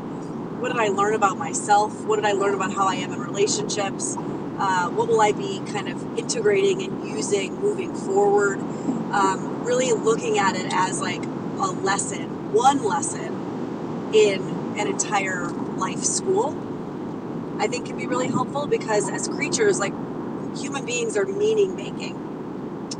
what 0.61 0.73
did 0.73 0.81
I 0.81 0.89
learn 0.89 1.15
about 1.15 1.37
myself? 1.37 2.07
What 2.07 2.17
did 2.17 2.25
I 2.25 2.33
learn 2.33 2.55
about 2.55 2.73
how 2.73 2.89
I 2.89 2.95
am 2.95 3.13
in 3.13 3.21
relationships? 3.21 4.17
Uh, 4.17 4.89
what 4.89 5.09
will 5.09 5.21
I 5.21 5.33
be 5.33 5.61
kind 5.73 5.91
of 5.91 6.19
integrating 6.19 6.83
and 6.83 7.07
using 7.07 7.61
moving 7.61 7.95
forward? 7.95 8.61
Um, 9.13 9.63
really 9.63 9.93
looking 9.93 10.39
at 10.39 10.57
it 10.57 10.73
as 10.73 11.03
like 11.03 11.23
a 11.23 11.71
lesson, 11.83 12.55
one 12.55 12.83
lesson 12.83 14.11
in 14.15 14.54
an 14.77 14.87
entire 14.87 15.49
life 15.49 16.03
school, 16.03 16.57
I 17.59 17.69
think 17.69 17.87
can 17.87 17.97
be 17.97 18.07
really 18.07 18.29
helpful 18.29 18.67
because 18.67 19.09
as 19.09 19.29
creatures, 19.29 19.79
like 19.79 19.93
human 20.57 20.85
beings 20.85 21.17
are 21.17 21.25
meaning 21.25 21.77
making 21.77 22.21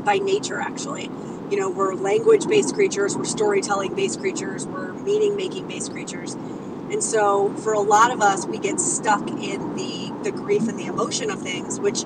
by 0.03 0.17
nature, 0.17 0.59
actually. 0.59 1.09
You 1.49 1.57
know, 1.57 1.69
we're 1.69 1.93
language 1.93 2.47
based 2.47 2.73
creatures, 2.73 3.15
we're 3.15 3.25
storytelling 3.25 3.95
based 3.95 4.19
creatures, 4.19 4.65
we're 4.65 4.93
meaning 4.93 5.35
making 5.35 5.67
based 5.67 5.91
creatures. 5.91 6.33
And 6.33 7.03
so 7.03 7.53
for 7.57 7.73
a 7.73 7.79
lot 7.79 8.11
of 8.11 8.21
us, 8.21 8.45
we 8.45 8.59
get 8.59 8.79
stuck 8.79 9.27
in 9.29 9.75
the, 9.75 10.13
the 10.23 10.31
grief 10.31 10.67
and 10.67 10.77
the 10.79 10.85
emotion 10.85 11.29
of 11.29 11.41
things, 11.41 11.79
which 11.79 12.05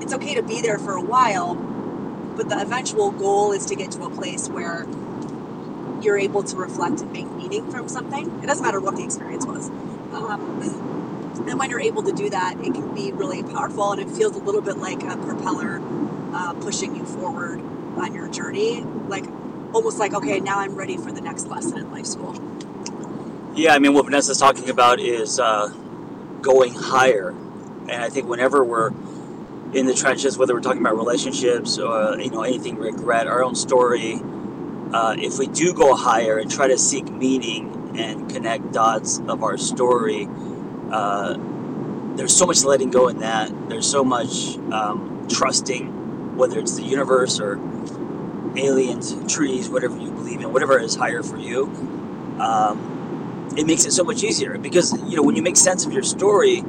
it's 0.00 0.12
okay 0.14 0.34
to 0.34 0.42
be 0.42 0.60
there 0.60 0.78
for 0.78 0.92
a 0.92 1.00
while, 1.02 1.54
but 2.36 2.48
the 2.48 2.60
eventual 2.60 3.10
goal 3.10 3.52
is 3.52 3.66
to 3.66 3.74
get 3.74 3.90
to 3.92 4.04
a 4.04 4.10
place 4.10 4.48
where 4.48 4.86
you're 6.02 6.18
able 6.18 6.42
to 6.42 6.56
reflect 6.56 7.00
and 7.00 7.12
make 7.12 7.30
meaning 7.32 7.70
from 7.70 7.88
something. 7.88 8.26
It 8.42 8.46
doesn't 8.46 8.64
matter 8.64 8.80
what 8.80 8.96
the 8.96 9.04
experience 9.04 9.46
was. 9.46 9.68
Um, 9.68 10.60
and 11.48 11.58
when 11.58 11.70
you're 11.70 11.80
able 11.80 12.02
to 12.02 12.12
do 12.12 12.30
that, 12.30 12.58
it 12.58 12.74
can 12.74 12.94
be 12.94 13.12
really 13.12 13.42
powerful 13.42 13.92
and 13.92 14.00
it 14.00 14.08
feels 14.10 14.36
a 14.36 14.40
little 14.40 14.62
bit 14.62 14.78
like 14.78 15.02
a 15.02 15.16
propeller 15.16 15.80
uh, 16.32 16.54
pushing 16.54 16.96
you 16.96 17.04
forward 17.04 17.60
on 17.96 18.14
your 18.14 18.28
journey. 18.28 18.82
Like 18.82 19.26
almost 19.72 19.98
like, 19.98 20.14
okay, 20.14 20.40
now 20.40 20.58
I'm 20.58 20.74
ready 20.74 20.96
for 20.96 21.12
the 21.12 21.20
next 21.20 21.46
lesson 21.46 21.78
in 21.78 21.90
life 21.90 22.06
school. 22.06 22.34
Yeah, 23.54 23.74
I 23.74 23.78
mean, 23.78 23.94
what 23.94 24.04
Vanessa's 24.04 24.38
talking 24.38 24.68
about 24.68 25.00
is 25.00 25.38
uh, 25.38 25.68
going 26.42 26.74
higher. 26.74 27.30
And 27.88 28.02
I 28.02 28.08
think 28.08 28.28
whenever 28.28 28.64
we're 28.64 28.90
in 29.72 29.86
the 29.86 29.94
trenches, 29.94 30.36
whether 30.36 30.54
we're 30.54 30.60
talking 30.60 30.80
about 30.80 30.96
relationships 30.96 31.78
or, 31.78 32.18
you 32.18 32.30
know, 32.30 32.42
anything 32.42 32.76
regret, 32.76 33.26
our 33.26 33.42
own 33.42 33.54
story, 33.54 34.20
uh, 34.92 35.16
if 35.18 35.38
we 35.38 35.46
do 35.46 35.72
go 35.72 35.94
higher 35.94 36.38
and 36.38 36.50
try 36.50 36.68
to 36.68 36.78
seek 36.78 37.10
meaning 37.10 37.96
and 37.98 38.30
connect 38.30 38.72
dots 38.72 39.18
of 39.28 39.42
our 39.42 39.58
story, 39.58 40.28
uh, 40.90 41.36
there's 42.16 42.34
so 42.34 42.46
much 42.46 42.64
letting 42.64 42.90
go 42.90 43.08
in 43.08 43.18
that. 43.18 43.50
There's 43.68 43.90
so 43.90 44.04
much 44.04 44.56
um, 44.72 45.26
trusting, 45.28 46.36
whether 46.36 46.58
it's 46.58 46.76
the 46.76 46.82
universe 46.82 47.40
or 47.40 47.58
aliens, 48.56 49.14
trees, 49.32 49.68
whatever 49.68 49.96
you 49.98 50.10
believe 50.10 50.40
in, 50.40 50.52
whatever 50.52 50.78
is 50.78 50.94
higher 50.94 51.22
for 51.22 51.36
you. 51.36 51.64
Um, 52.40 53.54
it 53.56 53.66
makes 53.66 53.84
it 53.84 53.92
so 53.92 54.04
much 54.04 54.22
easier 54.22 54.58
because 54.58 54.92
you 55.08 55.16
know 55.16 55.22
when 55.22 55.36
you 55.36 55.42
make 55.42 55.56
sense 55.56 55.86
of 55.86 55.92
your 55.92 56.02
story, 56.02 56.62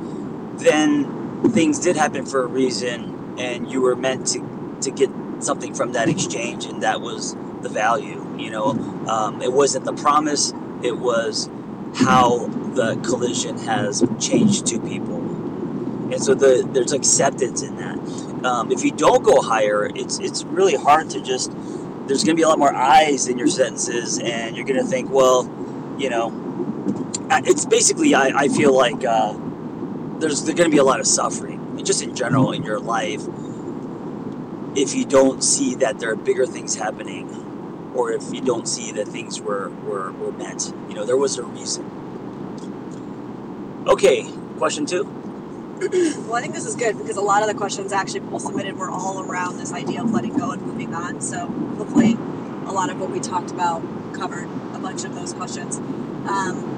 then 0.55 1.51
things 1.51 1.79
did 1.79 1.95
happen 1.95 2.25
for 2.25 2.43
a 2.43 2.47
reason, 2.47 3.35
and 3.37 3.69
you 3.71 3.81
were 3.81 3.95
meant 3.95 4.27
to 4.27 4.77
to 4.81 4.91
get 4.91 5.09
something 5.39 5.73
from 5.73 5.93
that 5.93 6.09
exchange, 6.09 6.65
and 6.65 6.83
that 6.83 7.01
was 7.01 7.35
the 7.67 7.73
value. 7.73 8.23
You 8.37 8.51
know, 8.51 8.69
um, 9.07 9.41
it 9.41 9.51
wasn't 9.51 9.85
the 9.85 9.93
promise; 9.93 10.53
it 10.83 10.97
was 10.97 11.49
how 11.95 12.47
the 12.47 12.95
collision 13.03 13.57
has 13.59 14.03
changed 14.19 14.67
two 14.67 14.79
people, 14.79 15.17
and 16.11 16.21
so 16.21 16.33
the 16.33 16.67
there's 16.71 16.93
acceptance 16.93 17.61
in 17.61 17.75
that. 17.77 17.97
Um, 18.45 18.71
if 18.71 18.83
you 18.83 18.91
don't 18.91 19.23
go 19.23 19.41
higher, 19.41 19.89
it's 19.93 20.19
it's 20.19 20.43
really 20.43 20.75
hard 20.75 21.09
to 21.11 21.21
just. 21.21 21.51
There's 22.07 22.23
going 22.23 22.37
to 22.37 22.39
be 22.39 22.43
a 22.43 22.47
lot 22.47 22.57
more 22.57 22.73
eyes 22.73 23.27
in 23.27 23.37
your 23.37 23.47
sentences, 23.47 24.17
and 24.17 24.55
you're 24.55 24.65
going 24.65 24.79
to 24.79 24.87
think, 24.87 25.09
well, 25.09 25.43
you 25.99 26.09
know, 26.09 26.31
it's 27.29 27.65
basically 27.65 28.15
I, 28.15 28.27
I 28.27 28.47
feel 28.47 28.73
like 28.73 29.03
uh, 29.03 29.37
there's, 30.19 30.41
going 30.43 30.55
to 30.55 30.69
be 30.69 30.77
a 30.77 30.85
lot 30.85 31.01
of 31.01 31.07
suffering 31.07 31.83
just 31.83 32.01
in 32.01 32.15
general 32.15 32.53
in 32.53 32.63
your 32.63 32.79
life 32.79 33.21
if 34.75 34.93
you 34.95 35.05
don't 35.05 35.43
see 35.43 35.75
that 35.75 35.99
there 35.99 36.11
are 36.11 36.15
bigger 36.15 36.45
things 36.45 36.75
happening 36.75 37.46
or 37.97 38.11
if 38.11 38.31
you 38.31 38.39
don't 38.39 38.67
see 38.67 38.91
that 38.91 39.07
things 39.07 39.41
were, 39.41 39.69
were, 39.83 40.11
were 40.13 40.31
meant 40.31 40.73
you 40.87 40.95
know 40.95 41.05
there 41.05 41.17
was 41.17 41.37
a 41.37 41.43
reason. 41.43 41.85
Okay 43.87 44.31
question 44.57 44.85
two. 44.85 45.03
Well 46.27 46.35
i 46.35 46.41
think 46.41 46.55
this 46.55 46.65
is 46.65 46.75
good 46.75 46.97
because 46.97 47.17
a 47.17 47.21
lot 47.21 47.43
of 47.43 47.47
the 47.47 47.53
questions 47.53 47.91
actually 47.91 48.21
people 48.21 48.39
submitted 48.39 48.77
were 48.77 48.89
all 48.89 49.21
around 49.21 49.57
this 49.57 49.71
idea 49.71 50.01
of 50.01 50.11
letting 50.11 50.37
go 50.37 50.51
and 50.51 50.61
moving 50.61 50.93
on. 50.93 51.21
So 51.21 51.47
hopefully 51.77 52.13
a 52.65 52.71
lot 52.71 52.89
of 52.89 52.99
what 52.99 53.09
we 53.09 53.19
talked 53.19 53.51
about 53.51 53.81
covered 54.13 54.47
a 54.73 54.79
bunch 54.79 55.03
of 55.03 55.15
those 55.15 55.33
questions. 55.33 55.77
Um, 55.77 56.75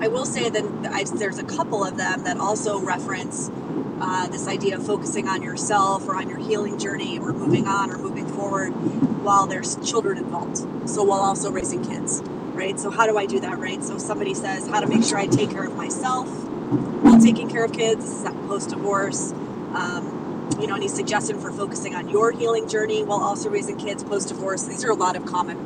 I 0.00 0.08
will 0.08 0.26
say 0.26 0.48
that 0.48 0.64
I, 0.92 1.04
there's 1.04 1.38
a 1.38 1.44
couple 1.44 1.82
of 1.82 1.96
them 1.96 2.24
that 2.24 2.36
also 2.36 2.78
reference 2.78 3.50
uh, 4.00 4.28
this 4.28 4.46
idea 4.46 4.76
of 4.76 4.86
focusing 4.86 5.26
on 5.26 5.42
yourself 5.42 6.08
or 6.08 6.16
on 6.16 6.28
your 6.28 6.38
healing 6.38 6.78
journey 6.78 7.18
or 7.18 7.32
moving 7.32 7.66
on 7.66 7.90
or 7.90 7.98
moving 7.98 8.26
forward 8.26 8.72
while 9.22 9.46
there's 9.46 9.76
children 9.88 10.18
involved. 10.18 10.58
So 10.88 11.02
while 11.02 11.20
also 11.20 11.50
raising 11.50 11.84
kids, 11.84 12.20
right? 12.54 12.78
So 12.78 12.90
how 12.90 13.06
do 13.06 13.18
I 13.18 13.26
do 13.26 13.40
that, 13.40 13.58
right? 13.58 13.82
So 13.82 13.98
somebody 13.98 14.34
says 14.34 14.68
how 14.68 14.80
to 14.80 14.86
make 14.86 15.04
sure 15.04 15.18
I 15.18 15.26
take 15.26 15.50
care 15.50 15.64
of 15.64 15.76
myself 15.76 16.28
while 16.28 17.20
taking 17.20 17.48
care 17.48 17.64
of 17.64 17.72
kids. 17.72 18.04
This 18.04 18.22
is 18.22 18.46
post 18.46 18.70
divorce. 18.70 19.32
Um, 19.74 20.48
you 20.60 20.66
know, 20.66 20.74
any 20.74 20.88
suggestion 20.88 21.38
for 21.38 21.52
focusing 21.52 21.94
on 21.94 22.08
your 22.08 22.32
healing 22.32 22.68
journey 22.68 23.04
while 23.04 23.20
also 23.20 23.48
raising 23.48 23.76
kids 23.76 24.02
post 24.02 24.28
divorce? 24.28 24.64
These 24.64 24.84
are 24.84 24.90
a 24.90 24.94
lot 24.94 25.16
of 25.16 25.26
common 25.26 25.56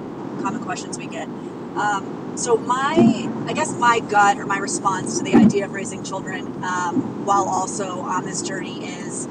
common 0.42 0.62
questions 0.62 0.99
we 0.99 1.06
get. 1.06 1.28
Um, 1.76 2.23
so 2.37 2.56
my 2.56 3.28
i 3.47 3.52
guess 3.52 3.75
my 3.75 4.00
gut 4.00 4.38
or 4.38 4.47
my 4.47 4.59
response 4.59 5.18
to 5.18 5.25
the 5.25 5.35
idea 5.35 5.66
of 5.66 5.73
raising 5.73 6.02
children 6.02 6.47
um, 6.64 7.26
while 7.26 7.44
also 7.44 8.00
on 8.00 8.25
this 8.25 8.40
journey 8.40 8.87
is 8.87 9.28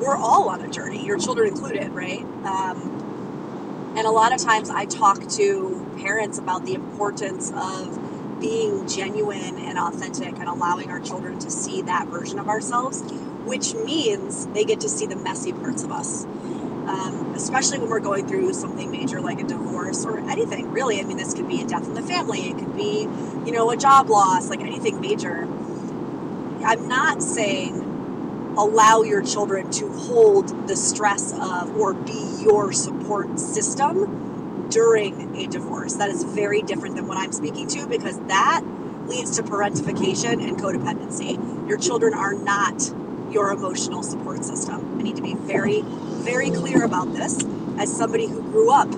we're 0.00 0.16
all 0.16 0.48
on 0.48 0.62
a 0.62 0.70
journey 0.70 1.04
your 1.04 1.18
children 1.18 1.48
included 1.48 1.90
right 1.90 2.22
um, 2.44 2.99
and 3.96 4.06
a 4.06 4.10
lot 4.10 4.32
of 4.32 4.42
times 4.42 4.70
i 4.70 4.84
talk 4.86 5.26
to 5.28 5.86
parents 5.98 6.38
about 6.38 6.64
the 6.64 6.74
importance 6.74 7.52
of 7.56 8.40
being 8.40 8.86
genuine 8.88 9.58
and 9.58 9.78
authentic 9.78 10.34
and 10.38 10.48
allowing 10.48 10.90
our 10.90 11.00
children 11.00 11.38
to 11.38 11.50
see 11.50 11.82
that 11.82 12.06
version 12.08 12.38
of 12.38 12.48
ourselves 12.48 13.02
which 13.44 13.74
means 13.74 14.46
they 14.48 14.64
get 14.64 14.80
to 14.80 14.88
see 14.88 15.06
the 15.06 15.16
messy 15.16 15.52
parts 15.52 15.82
of 15.82 15.90
us 15.92 16.26
um, 16.86 17.34
especially 17.34 17.78
when 17.78 17.88
we're 17.88 18.00
going 18.00 18.26
through 18.26 18.52
something 18.52 18.90
major 18.90 19.20
like 19.20 19.40
a 19.40 19.44
divorce 19.44 20.04
or 20.04 20.18
anything 20.30 20.70
really. 20.72 21.00
I 21.00 21.04
mean, 21.04 21.16
this 21.16 21.34
could 21.34 21.48
be 21.48 21.60
a 21.60 21.66
death 21.66 21.86
in 21.86 21.94
the 21.94 22.02
family, 22.02 22.50
it 22.50 22.58
could 22.58 22.74
be, 22.76 23.02
you 23.46 23.52
know, 23.52 23.70
a 23.70 23.76
job 23.76 24.08
loss, 24.10 24.50
like 24.50 24.60
anything 24.60 25.00
major. 25.00 25.46
I'm 26.64 26.88
not 26.88 27.22
saying 27.22 27.89
allow 28.60 29.02
your 29.02 29.22
children 29.22 29.70
to 29.72 29.88
hold 29.90 30.68
the 30.68 30.76
stress 30.76 31.32
of 31.32 31.74
or 31.76 31.94
be 31.94 32.36
your 32.42 32.72
support 32.72 33.40
system 33.40 34.68
during 34.70 35.34
a 35.36 35.46
divorce. 35.46 35.94
That 35.94 36.10
is 36.10 36.24
very 36.24 36.62
different 36.62 36.96
than 36.96 37.06
what 37.06 37.16
I'm 37.18 37.32
speaking 37.32 37.66
to 37.68 37.86
because 37.86 38.18
that 38.26 38.62
leads 39.06 39.36
to 39.36 39.42
parentification 39.42 40.46
and 40.46 40.58
codependency. 40.58 41.68
Your 41.68 41.78
children 41.78 42.14
are 42.14 42.34
not 42.34 42.92
your 43.32 43.50
emotional 43.50 44.02
support 44.02 44.44
system. 44.44 45.00
I 45.00 45.02
need 45.02 45.16
to 45.16 45.22
be 45.22 45.34
very 45.34 45.82
very 46.20 46.50
clear 46.50 46.84
about 46.84 47.14
this 47.14 47.42
as 47.78 47.96
somebody 47.96 48.26
who 48.28 48.42
grew 48.42 48.70
up 48.72 48.90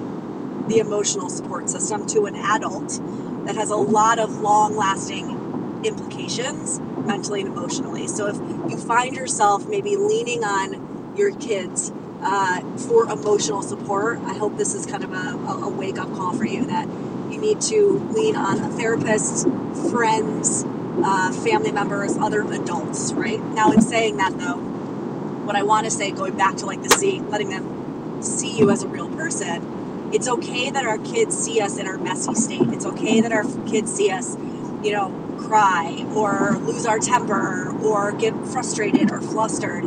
the 0.69 0.79
emotional 0.79 1.29
support 1.29 1.71
system 1.71 2.07
to 2.09 2.27
an 2.27 2.35
adult 2.35 3.01
that 3.47 3.55
has 3.55 3.71
a 3.71 3.77
lot 3.77 4.19
of 4.19 4.41
long 4.41 4.77
lasting 4.77 5.83
implications 5.85 6.81
mentally 7.07 7.41
and 7.41 7.51
emotionally. 7.51 8.07
So 8.07 8.27
if 8.29 8.37
you 8.71 8.77
find 8.77 9.15
yourself 9.15 9.67
maybe 9.69 9.97
leaning 9.97 10.45
on 10.45 11.15
your 11.17 11.35
kids 11.37 11.93
uh, 12.23 12.61
for 12.79 13.05
emotional 13.11 13.63
support, 13.63 14.19
I 14.21 14.35
hope 14.35 14.57
this 14.57 14.75
is 14.75 14.87
kind 14.87 15.05
of 15.05 15.13
a, 15.13 15.65
a 15.65 15.69
wake 15.69 15.99
up 15.99 16.13
call 16.15 16.33
for 16.33 16.45
you 16.45 16.65
that 16.67 16.87
you 17.31 17.39
need 17.39 17.61
to 17.63 17.99
lean 18.13 18.37
on 18.37 18.61
a 18.61 18.69
therapist, 18.71 19.47
friends, 19.91 20.65
uh, 21.05 21.33
family 21.33 21.73
members, 21.73 22.17
other 22.19 22.43
adults, 22.43 23.13
right? 23.13 23.43
Now, 23.43 23.73
in 23.73 23.81
saying 23.81 24.19
that 24.19 24.39
though, 24.39 24.57
what 24.57 25.57
I 25.57 25.63
want 25.63 25.85
to 25.87 25.91
say, 25.91 26.11
going 26.11 26.37
back 26.37 26.57
to 26.59 26.67
like 26.67 26.83
the 26.83 26.91
seeing, 26.91 27.29
letting 27.31 27.49
them 27.49 28.23
see 28.23 28.57
you 28.57 28.71
as 28.71 28.83
a 28.83 28.89
real 28.89 29.09
person, 29.09 30.11
it's 30.13 30.29
okay 30.29 30.71
that 30.71 30.85
our 30.85 30.99
kids 30.99 31.37
see 31.37 31.61
us 31.61 31.79
in 31.79 31.87
our 31.87 31.97
messy 31.97 32.35
state. 32.35 32.69
It's 32.69 32.85
okay 32.85 33.21
that 33.23 33.33
our 33.33 33.45
kids 33.67 33.93
see 33.93 34.11
us, 34.11 34.37
you 34.83 34.93
know, 34.93 35.09
cry 35.47 36.05
or 36.15 36.57
lose 36.59 36.87
our 36.87 36.99
temper 36.99 37.71
or 37.83 38.13
get 38.13 38.35
frustrated 38.49 39.11
or 39.11 39.21
flustered 39.21 39.85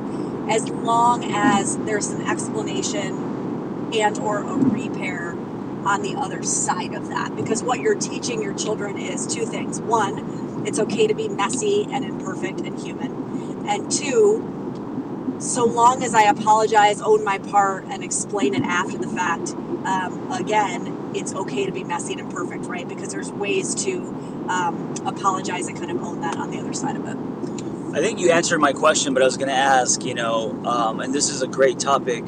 as 0.50 0.70
long 0.70 1.32
as 1.34 1.78
there's 1.80 2.10
an 2.10 2.22
explanation 2.28 3.92
and 3.94 4.18
or 4.20 4.40
a 4.40 4.56
repair 4.58 5.32
on 5.86 6.02
the 6.02 6.16
other 6.16 6.44
side 6.44 6.94
of 6.94 7.10
that. 7.10 7.36
Because 7.36 7.64
what 7.64 7.80
you're 7.80 8.00
teaching 8.00 8.42
your 8.42 8.54
children 8.54 8.98
is 8.98 9.28
two 9.28 9.46
things. 9.46 9.80
One 9.82 10.66
it's 10.68 10.80
okay 10.80 11.06
to 11.06 11.14
be 11.14 11.30
messy 11.30 11.88
and 11.92 12.04
imperfect 12.04 12.62
and 12.62 12.80
human. 12.80 13.68
And 13.68 13.92
two 13.92 14.52
so 15.40 15.66
long 15.66 16.02
as 16.04 16.14
i 16.14 16.24
apologize 16.24 17.02
own 17.02 17.24
my 17.24 17.38
part 17.38 17.84
and 17.86 18.04
explain 18.04 18.54
it 18.54 18.64
after 18.64 18.98
the 18.98 19.08
fact 19.08 19.50
um, 19.86 20.32
again 20.32 21.12
it's 21.14 21.34
okay 21.34 21.66
to 21.66 21.72
be 21.72 21.84
messy 21.84 22.14
and 22.14 22.22
imperfect 22.22 22.66
right? 22.66 22.88
Because 22.88 23.12
there's 23.12 23.32
ways 23.32 23.74
to 23.86 24.02
um, 24.50 24.94
apologize 25.06 25.68
and 25.68 25.78
kind 25.78 25.92
of 25.92 26.02
own 26.04 26.22
that 26.22 26.38
on 26.38 26.50
the 26.50 26.60
other 26.60 26.74
side 26.74 26.96
of 26.96 27.06
it 27.08 27.18
I 27.96 28.02
think 28.02 28.20
you 28.20 28.30
answered 28.32 28.60
my 28.60 28.74
question, 28.74 29.14
but 29.14 29.24
I 29.24 29.25
was 29.25 29.38
going 29.38 29.48
to 29.48 29.56
ask, 29.56 30.04
you 30.04 30.14
know, 30.14 30.52
um, 30.66 31.00
and 31.00 31.14
this 31.14 31.30
is 31.30 31.42
a 31.42 31.48
great 31.48 31.80
topic. 31.80 32.25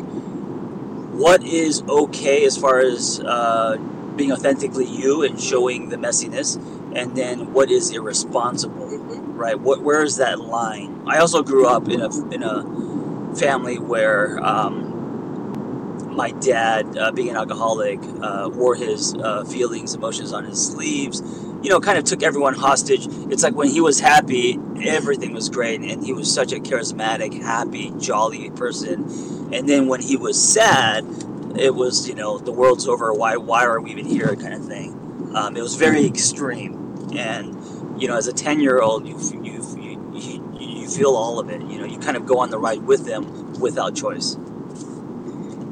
What 1.11 1.43
is 1.43 1.81
okay 1.89 2.45
as 2.45 2.55
far 2.55 2.79
as 2.79 3.19
uh, 3.19 3.75
being 4.15 4.31
authentically 4.31 4.85
you 4.85 5.23
and 5.23 5.41
showing 5.41 5.89
the 5.89 5.97
messiness, 5.97 6.55
and 6.95 7.17
then 7.17 7.51
what 7.51 7.69
is 7.69 7.91
irresponsible, 7.91 8.85
Mhm. 8.85 9.37
right? 9.37 9.59
What 9.59 9.81
where 9.81 10.03
is 10.03 10.15
that 10.17 10.39
line? 10.39 11.01
I 11.05 11.17
also 11.17 11.43
grew 11.43 11.67
up 11.67 11.89
in 11.89 11.99
a 11.99 12.09
in 12.29 12.43
a 12.43 13.35
family 13.35 13.77
where 13.77 14.39
um, 14.41 14.86
my 16.17 16.31
dad, 16.31 16.97
uh, 16.97 17.11
being 17.11 17.29
an 17.29 17.37
alcoholic, 17.37 17.99
uh, 18.21 18.49
wore 18.51 18.75
his 18.75 19.13
uh, 19.13 19.45
feelings, 19.45 19.93
emotions 19.93 20.33
on 20.33 20.43
his 20.43 20.65
sleeves. 20.65 21.21
You 21.61 21.69
know, 21.69 21.79
kind 21.79 21.97
of 21.97 22.03
took 22.03 22.23
everyone 22.23 22.55
hostage. 22.55 23.07
It's 23.31 23.43
like 23.43 23.53
when 23.53 23.69
he 23.69 23.81
was 23.81 23.99
happy, 23.99 24.59
everything 24.83 25.33
was 25.33 25.47
great, 25.47 25.81
and 25.81 26.03
he 26.03 26.13
was 26.13 26.33
such 26.33 26.51
a 26.51 26.59
charismatic, 26.59 27.39
happy, 27.41 27.93
jolly 27.99 28.49
person. 28.49 29.03
And 29.53 29.69
then 29.69 29.87
when 29.87 30.01
he 30.01 30.17
was 30.17 30.41
sad, 30.41 31.05
it 31.55 31.73
was 31.73 32.07
you 32.09 32.15
know 32.15 32.37
the 32.39 32.51
world's 32.51 32.87
over. 32.87 33.13
Why 33.13 33.37
why 33.37 33.65
are 33.65 33.79
we 33.79 33.91
even 33.91 34.05
here? 34.05 34.35
Kind 34.35 34.53
of 34.53 34.65
thing. 34.65 35.31
Um, 35.35 35.55
it 35.55 35.61
was 35.61 35.75
very 35.75 36.05
extreme, 36.05 37.09
and 37.15 38.01
you 38.01 38.07
know, 38.07 38.17
as 38.17 38.27
a 38.27 38.33
ten 38.33 38.59
year 38.59 38.81
old, 38.81 39.07
you 39.07 39.17
you 39.43 39.63
you 39.79 40.11
you 40.15 40.57
you 40.59 40.89
feel 40.89 41.15
all 41.15 41.39
of 41.39 41.49
it. 41.49 41.61
You 41.61 41.79
know, 41.79 41.85
you 41.85 41.99
kind 41.99 42.17
of 42.17 42.25
go 42.25 42.39
on 42.39 42.49
the 42.49 42.57
ride 42.57 42.81
with 42.81 43.05
them 43.05 43.59
without 43.59 43.95
choice. 43.95 44.35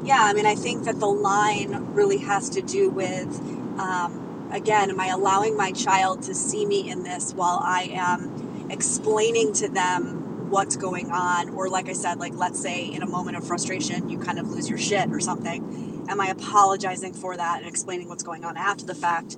Yeah, 0.06 0.20
I 0.22 0.34
mean, 0.34 0.46
I 0.46 0.54
think 0.54 0.84
that 0.84 1.00
the 1.00 1.08
line 1.08 1.92
really 1.94 2.18
has 2.18 2.48
to 2.50 2.62
do 2.62 2.90
with, 2.90 3.40
um, 3.80 4.48
again, 4.52 4.88
am 4.90 5.00
I 5.00 5.08
allowing 5.08 5.56
my 5.56 5.72
child 5.72 6.22
to 6.24 6.34
see 6.34 6.64
me 6.64 6.88
in 6.88 7.02
this 7.02 7.34
while 7.34 7.60
I 7.60 7.90
am 7.92 8.68
explaining 8.70 9.52
to 9.54 9.68
them 9.68 10.48
what's 10.48 10.76
going 10.76 11.10
on? 11.10 11.50
Or, 11.50 11.68
like 11.68 11.88
I 11.88 11.92
said, 11.92 12.20
like 12.20 12.34
let's 12.36 12.62
say 12.62 12.86
in 12.86 13.02
a 13.02 13.06
moment 13.06 13.36
of 13.36 13.46
frustration, 13.46 14.08
you 14.08 14.20
kind 14.20 14.38
of 14.38 14.48
lose 14.48 14.70
your 14.70 14.78
shit 14.78 15.10
or 15.10 15.18
something. 15.18 16.06
Am 16.08 16.20
I 16.20 16.28
apologizing 16.28 17.12
for 17.14 17.36
that 17.36 17.58
and 17.58 17.68
explaining 17.68 18.08
what's 18.08 18.22
going 18.22 18.44
on 18.44 18.56
after 18.56 18.86
the 18.86 18.94
fact 18.94 19.36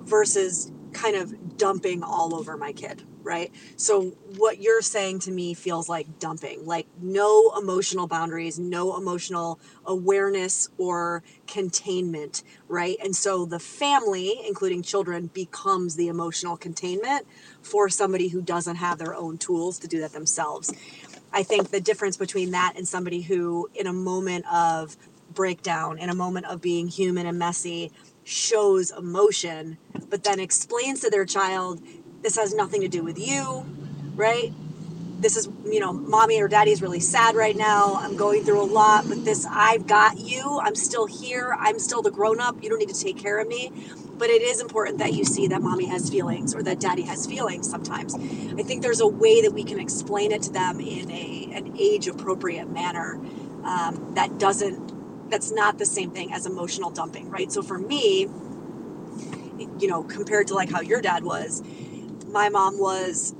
versus 0.00 0.70
kind 0.92 1.16
of 1.16 1.56
dumping 1.56 2.02
all 2.02 2.34
over 2.34 2.58
my 2.58 2.72
kid? 2.72 3.02
Right. 3.22 3.52
So, 3.76 4.16
what 4.36 4.60
you're 4.60 4.82
saying 4.82 5.20
to 5.20 5.30
me 5.30 5.54
feels 5.54 5.88
like 5.88 6.18
dumping, 6.18 6.66
like 6.66 6.86
no 7.00 7.52
emotional 7.56 8.06
boundaries, 8.08 8.58
no 8.58 8.96
emotional 8.96 9.60
awareness 9.84 10.68
or 10.78 11.22
containment, 11.46 12.42
right? 12.68 12.96
And 13.02 13.14
so 13.14 13.44
the 13.44 13.58
family, 13.58 14.40
including 14.46 14.82
children, 14.82 15.28
becomes 15.32 15.96
the 15.96 16.08
emotional 16.08 16.56
containment 16.56 17.26
for 17.62 17.88
somebody 17.88 18.28
who 18.28 18.42
doesn't 18.42 18.76
have 18.76 18.98
their 18.98 19.14
own 19.14 19.38
tools 19.38 19.78
to 19.80 19.88
do 19.88 20.00
that 20.00 20.12
themselves. 20.12 20.72
I 21.32 21.42
think 21.42 21.70
the 21.70 21.80
difference 21.80 22.16
between 22.16 22.50
that 22.50 22.74
and 22.76 22.86
somebody 22.86 23.22
who, 23.22 23.70
in 23.74 23.86
a 23.86 23.92
moment 23.92 24.44
of 24.52 24.96
breakdown, 25.32 25.98
in 25.98 26.10
a 26.10 26.14
moment 26.14 26.46
of 26.46 26.60
being 26.60 26.88
human 26.88 27.26
and 27.26 27.38
messy, 27.38 27.90
shows 28.24 28.90
emotion, 28.90 29.78
but 30.08 30.24
then 30.24 30.38
explains 30.38 31.00
to 31.00 31.10
their 31.10 31.24
child, 31.24 31.80
this 32.22 32.36
has 32.36 32.54
nothing 32.54 32.80
to 32.82 32.88
do 32.88 33.02
with 33.02 33.18
you, 33.18 33.66
right? 34.14 34.52
this 35.22 35.36
is 35.36 35.48
you 35.64 35.78
know 35.80 35.92
mommy 35.92 36.42
or 36.42 36.48
daddy's 36.48 36.82
really 36.82 37.00
sad 37.00 37.34
right 37.36 37.56
now. 37.56 37.94
I'm 37.94 38.16
going 38.16 38.44
through 38.44 38.60
a 38.60 38.66
lot 38.66 39.08
but 39.08 39.24
this 39.24 39.46
i've 39.48 39.86
got 39.86 40.18
you. 40.18 40.60
I'm 40.62 40.74
still 40.74 41.06
here. 41.06 41.56
I'm 41.58 41.78
still 41.78 42.02
the 42.02 42.10
grown 42.10 42.40
up 42.40 42.62
you 42.62 42.68
don't 42.68 42.78
need 42.78 42.88
to 42.88 43.00
take 43.00 43.16
care 43.16 43.38
of 43.38 43.48
me. 43.48 43.72
But 44.18 44.30
it 44.30 44.42
is 44.42 44.60
important 44.60 44.98
that 44.98 45.14
you 45.14 45.24
see 45.24 45.46
that 45.48 45.62
mommy 45.62 45.86
has 45.86 46.10
feelings 46.10 46.54
or 46.54 46.62
that 46.64 46.80
daddy 46.80 47.02
has 47.02 47.26
feelings 47.26 47.68
sometimes. 47.68 48.14
I 48.14 48.62
think 48.62 48.82
there's 48.82 49.00
a 49.00 49.06
way 49.06 49.42
that 49.42 49.52
we 49.52 49.64
can 49.64 49.80
explain 49.80 50.32
it 50.32 50.42
to 50.42 50.52
them 50.52 50.80
in 50.80 51.10
a 51.10 51.50
an 51.54 51.76
age 51.78 52.08
appropriate 52.08 52.68
manner 52.70 53.14
um, 53.64 54.12
that 54.14 54.38
doesn't 54.38 55.30
that's 55.30 55.52
not 55.52 55.78
the 55.78 55.86
same 55.86 56.10
thing 56.10 56.32
as 56.32 56.46
emotional 56.46 56.90
dumping 56.90 57.30
right? 57.30 57.50
So 57.52 57.62
for 57.62 57.78
me 57.78 58.28
you 59.78 59.86
know 59.88 60.02
compared 60.02 60.48
to 60.48 60.54
like 60.54 60.70
how 60.70 60.80
your 60.80 61.00
dad 61.00 61.24
was 61.24 61.62
my 62.32 62.48
mom 62.48 62.78
was 62.78 63.34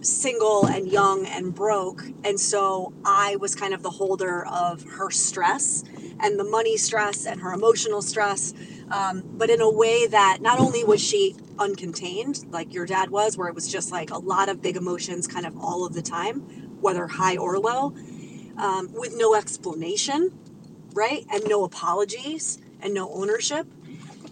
single 0.00 0.66
and 0.66 0.88
young 0.90 1.26
and 1.26 1.54
broke. 1.54 2.04
And 2.24 2.38
so 2.40 2.92
I 3.04 3.36
was 3.36 3.54
kind 3.54 3.74
of 3.74 3.82
the 3.82 3.90
holder 3.90 4.46
of 4.46 4.82
her 4.84 5.10
stress 5.10 5.84
and 6.20 6.38
the 6.38 6.44
money 6.44 6.76
stress 6.76 7.26
and 7.26 7.40
her 7.40 7.52
emotional 7.52 8.00
stress. 8.00 8.54
Um, 8.90 9.22
but 9.24 9.50
in 9.50 9.60
a 9.60 9.70
way 9.70 10.06
that 10.06 10.38
not 10.40 10.60
only 10.60 10.82
was 10.82 11.02
she 11.02 11.34
uncontained, 11.56 12.50
like 12.50 12.72
your 12.72 12.86
dad 12.86 13.10
was, 13.10 13.36
where 13.36 13.48
it 13.48 13.54
was 13.54 13.70
just 13.70 13.92
like 13.92 14.10
a 14.10 14.18
lot 14.18 14.48
of 14.48 14.62
big 14.62 14.76
emotions 14.76 15.26
kind 15.26 15.44
of 15.44 15.56
all 15.58 15.84
of 15.84 15.94
the 15.94 16.02
time, 16.02 16.40
whether 16.80 17.06
high 17.06 17.36
or 17.36 17.58
low, 17.58 17.94
um, 18.56 18.88
with 18.92 19.14
no 19.14 19.34
explanation, 19.34 20.32
right? 20.94 21.26
And 21.30 21.44
no 21.46 21.64
apologies 21.64 22.58
and 22.80 22.94
no 22.94 23.10
ownership. 23.12 23.66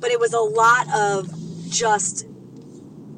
But 0.00 0.10
it 0.10 0.20
was 0.20 0.32
a 0.32 0.40
lot 0.40 0.92
of 0.94 1.30
just 1.68 2.26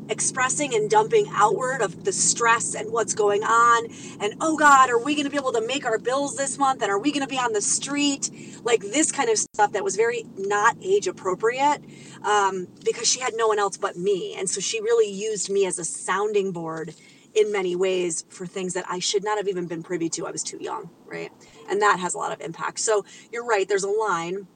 expressing 0.09 0.75
and 0.75 0.91
dumping 0.91 1.27
outward 1.33 1.83
of 1.83 2.05
the 2.05 2.13
stress 2.13 2.75
and 2.75 2.93
what's 2.93 3.15
going 3.15 3.43
on. 3.45 3.87
And 4.21 4.35
oh 4.41 4.57
god 4.57 4.91
are 4.91 4.99
we 4.99 5.15
going 5.15 5.25
to 5.25 5.31
be 5.31 5.37
able 5.37 5.53
to 5.53 5.61
make 5.61 5.85
our 5.85 5.99
bills 5.99 6.37
this 6.37 6.59
month? 6.59 6.83
And 6.83 6.91
are 6.91 6.99
we 6.99 7.13
going 7.13 7.23
to 7.23 7.29
be 7.29 7.39
on 7.39 7.53
the 7.53 7.61
street? 7.61 8.31
Like 8.65 8.83
this 8.83 9.13
kind 9.13 9.29
of 9.31 9.39
stuff 9.39 9.73
that 9.73 9.85
was 9.85 9.97
very 9.97 10.25
not 10.37 10.77
age 10.83 11.07
appropriate 11.07 11.83
um, 12.23 12.69
because 12.85 13.09
she 13.09 13.21
had 13.21 13.35
no 13.37 13.47
one 13.47 13.59
else 13.59 13.77
but 13.77 13.97
me. 13.97 14.35
And 14.37 14.49
so 14.49 14.61
she 14.61 14.81
really 14.81 15.11
used 15.11 15.51
me 15.51 15.67
as 15.67 15.79
a 15.79 15.85
sounding 15.85 16.53
board 16.53 16.95
in 17.35 17.53
many 17.53 17.77
ways 17.77 18.25
for 18.31 18.47
things 18.47 18.73
that 18.73 18.85
i 18.89 18.99
should 18.99 19.23
not 19.23 19.37
have 19.37 19.49
even 19.49 19.67
been 19.67 19.83
privy 19.83 20.09
to. 20.09 20.27
I 20.27 20.31
was 20.31 20.43
too 20.43 20.59
young 20.61 20.91
right? 21.07 21.31
And 21.71 21.81
that 21.83 21.99
has 22.01 22.15
a 22.15 22.19
lot 22.19 22.33
of 22.33 22.41
impact. 22.41 22.79
So 22.81 23.05
you're 23.33 23.45
right 23.45 23.69
there's 23.69 23.85
a 23.85 23.91
line 23.91 24.47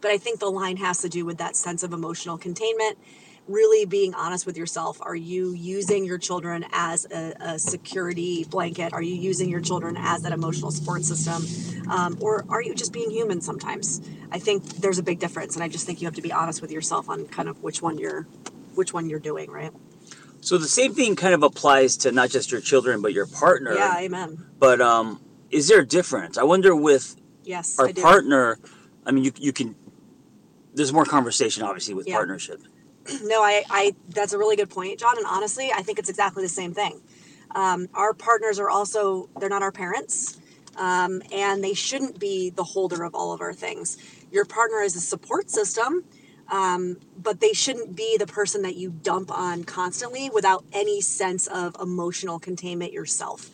but 0.00 0.10
i 0.10 0.18
think 0.18 0.40
the 0.40 0.50
line 0.50 0.76
has 0.76 0.98
to 0.98 1.08
do 1.08 1.24
with 1.24 1.38
that 1.38 1.56
sense 1.56 1.82
of 1.82 1.92
emotional 1.92 2.38
containment 2.38 2.98
really 3.48 3.86
being 3.86 4.14
honest 4.14 4.46
with 4.46 4.56
yourself. 4.56 4.98
Are 5.00 5.16
you 5.16 5.52
using 5.52 6.04
your 6.04 6.18
children 6.18 6.64
as 6.72 7.06
a, 7.10 7.34
a 7.40 7.58
security 7.58 8.44
blanket? 8.44 8.92
Are 8.92 9.02
you 9.02 9.14
using 9.14 9.48
your 9.48 9.60
children 9.60 9.96
as 9.98 10.22
that 10.22 10.32
emotional 10.32 10.70
support 10.70 11.02
system? 11.04 11.44
Um, 11.90 12.18
or 12.20 12.44
are 12.50 12.62
you 12.62 12.74
just 12.74 12.92
being 12.92 13.10
human 13.10 13.40
sometimes? 13.40 14.00
I 14.30 14.38
think 14.38 14.64
there's 14.76 14.98
a 14.98 15.02
big 15.02 15.18
difference, 15.18 15.54
and 15.54 15.64
I 15.64 15.68
just 15.68 15.86
think 15.86 16.00
you 16.02 16.06
have 16.06 16.14
to 16.16 16.22
be 16.22 16.32
honest 16.32 16.60
with 16.60 16.70
yourself 16.70 17.08
on 17.08 17.26
kind 17.26 17.48
of 17.48 17.62
which 17.62 17.80
one 17.80 17.98
you're, 17.98 18.24
which 18.74 18.92
one 18.92 19.08
you're 19.08 19.18
doing, 19.18 19.50
right? 19.50 19.72
So 20.40 20.58
the 20.58 20.68
same 20.68 20.94
thing 20.94 21.16
kind 21.16 21.34
of 21.34 21.42
applies 21.42 21.96
to 21.98 22.12
not 22.12 22.30
just 22.30 22.52
your 22.52 22.60
children 22.60 23.02
but 23.02 23.12
your 23.12 23.26
partner. 23.26 23.74
Yeah, 23.74 23.98
amen. 23.98 24.44
But 24.58 24.80
um, 24.80 25.20
is 25.50 25.68
there 25.68 25.80
a 25.80 25.86
difference? 25.86 26.38
I 26.38 26.44
wonder 26.44 26.76
with 26.76 27.16
Yes, 27.44 27.78
our 27.78 27.88
I 27.88 27.92
partner. 27.92 28.58
I 29.06 29.10
mean, 29.10 29.24
you 29.24 29.32
you 29.38 29.52
can. 29.52 29.74
There's 30.74 30.92
more 30.92 31.04
conversation, 31.06 31.62
obviously, 31.62 31.94
with 31.94 32.06
Yeah. 32.06 32.14
partnership. 32.16 32.60
no, 33.24 33.42
I, 33.42 33.64
I, 33.70 33.94
that's 34.10 34.32
a 34.32 34.38
really 34.38 34.56
good 34.56 34.70
point, 34.70 34.98
John. 34.98 35.16
And 35.16 35.26
honestly, 35.26 35.70
I 35.74 35.82
think 35.82 35.98
it's 35.98 36.08
exactly 36.08 36.42
the 36.42 36.48
same 36.48 36.74
thing. 36.74 37.00
Um, 37.54 37.88
our 37.94 38.12
partners 38.14 38.58
are 38.58 38.70
also, 38.70 39.28
they're 39.38 39.48
not 39.48 39.62
our 39.62 39.72
parents. 39.72 40.38
Um, 40.76 41.22
and 41.32 41.62
they 41.64 41.74
shouldn't 41.74 42.20
be 42.20 42.50
the 42.50 42.62
holder 42.62 43.02
of 43.02 43.14
all 43.14 43.32
of 43.32 43.40
our 43.40 43.52
things. 43.52 43.96
Your 44.30 44.44
partner 44.44 44.80
is 44.80 44.94
a 44.94 45.00
support 45.00 45.50
system, 45.50 46.04
um, 46.50 46.98
but 47.20 47.40
they 47.40 47.52
shouldn't 47.52 47.96
be 47.96 48.16
the 48.16 48.26
person 48.28 48.62
that 48.62 48.76
you 48.76 48.90
dump 48.90 49.30
on 49.36 49.64
constantly 49.64 50.30
without 50.30 50.64
any 50.72 51.00
sense 51.00 51.48
of 51.48 51.76
emotional 51.80 52.38
containment 52.38 52.92
yourself. 52.92 53.50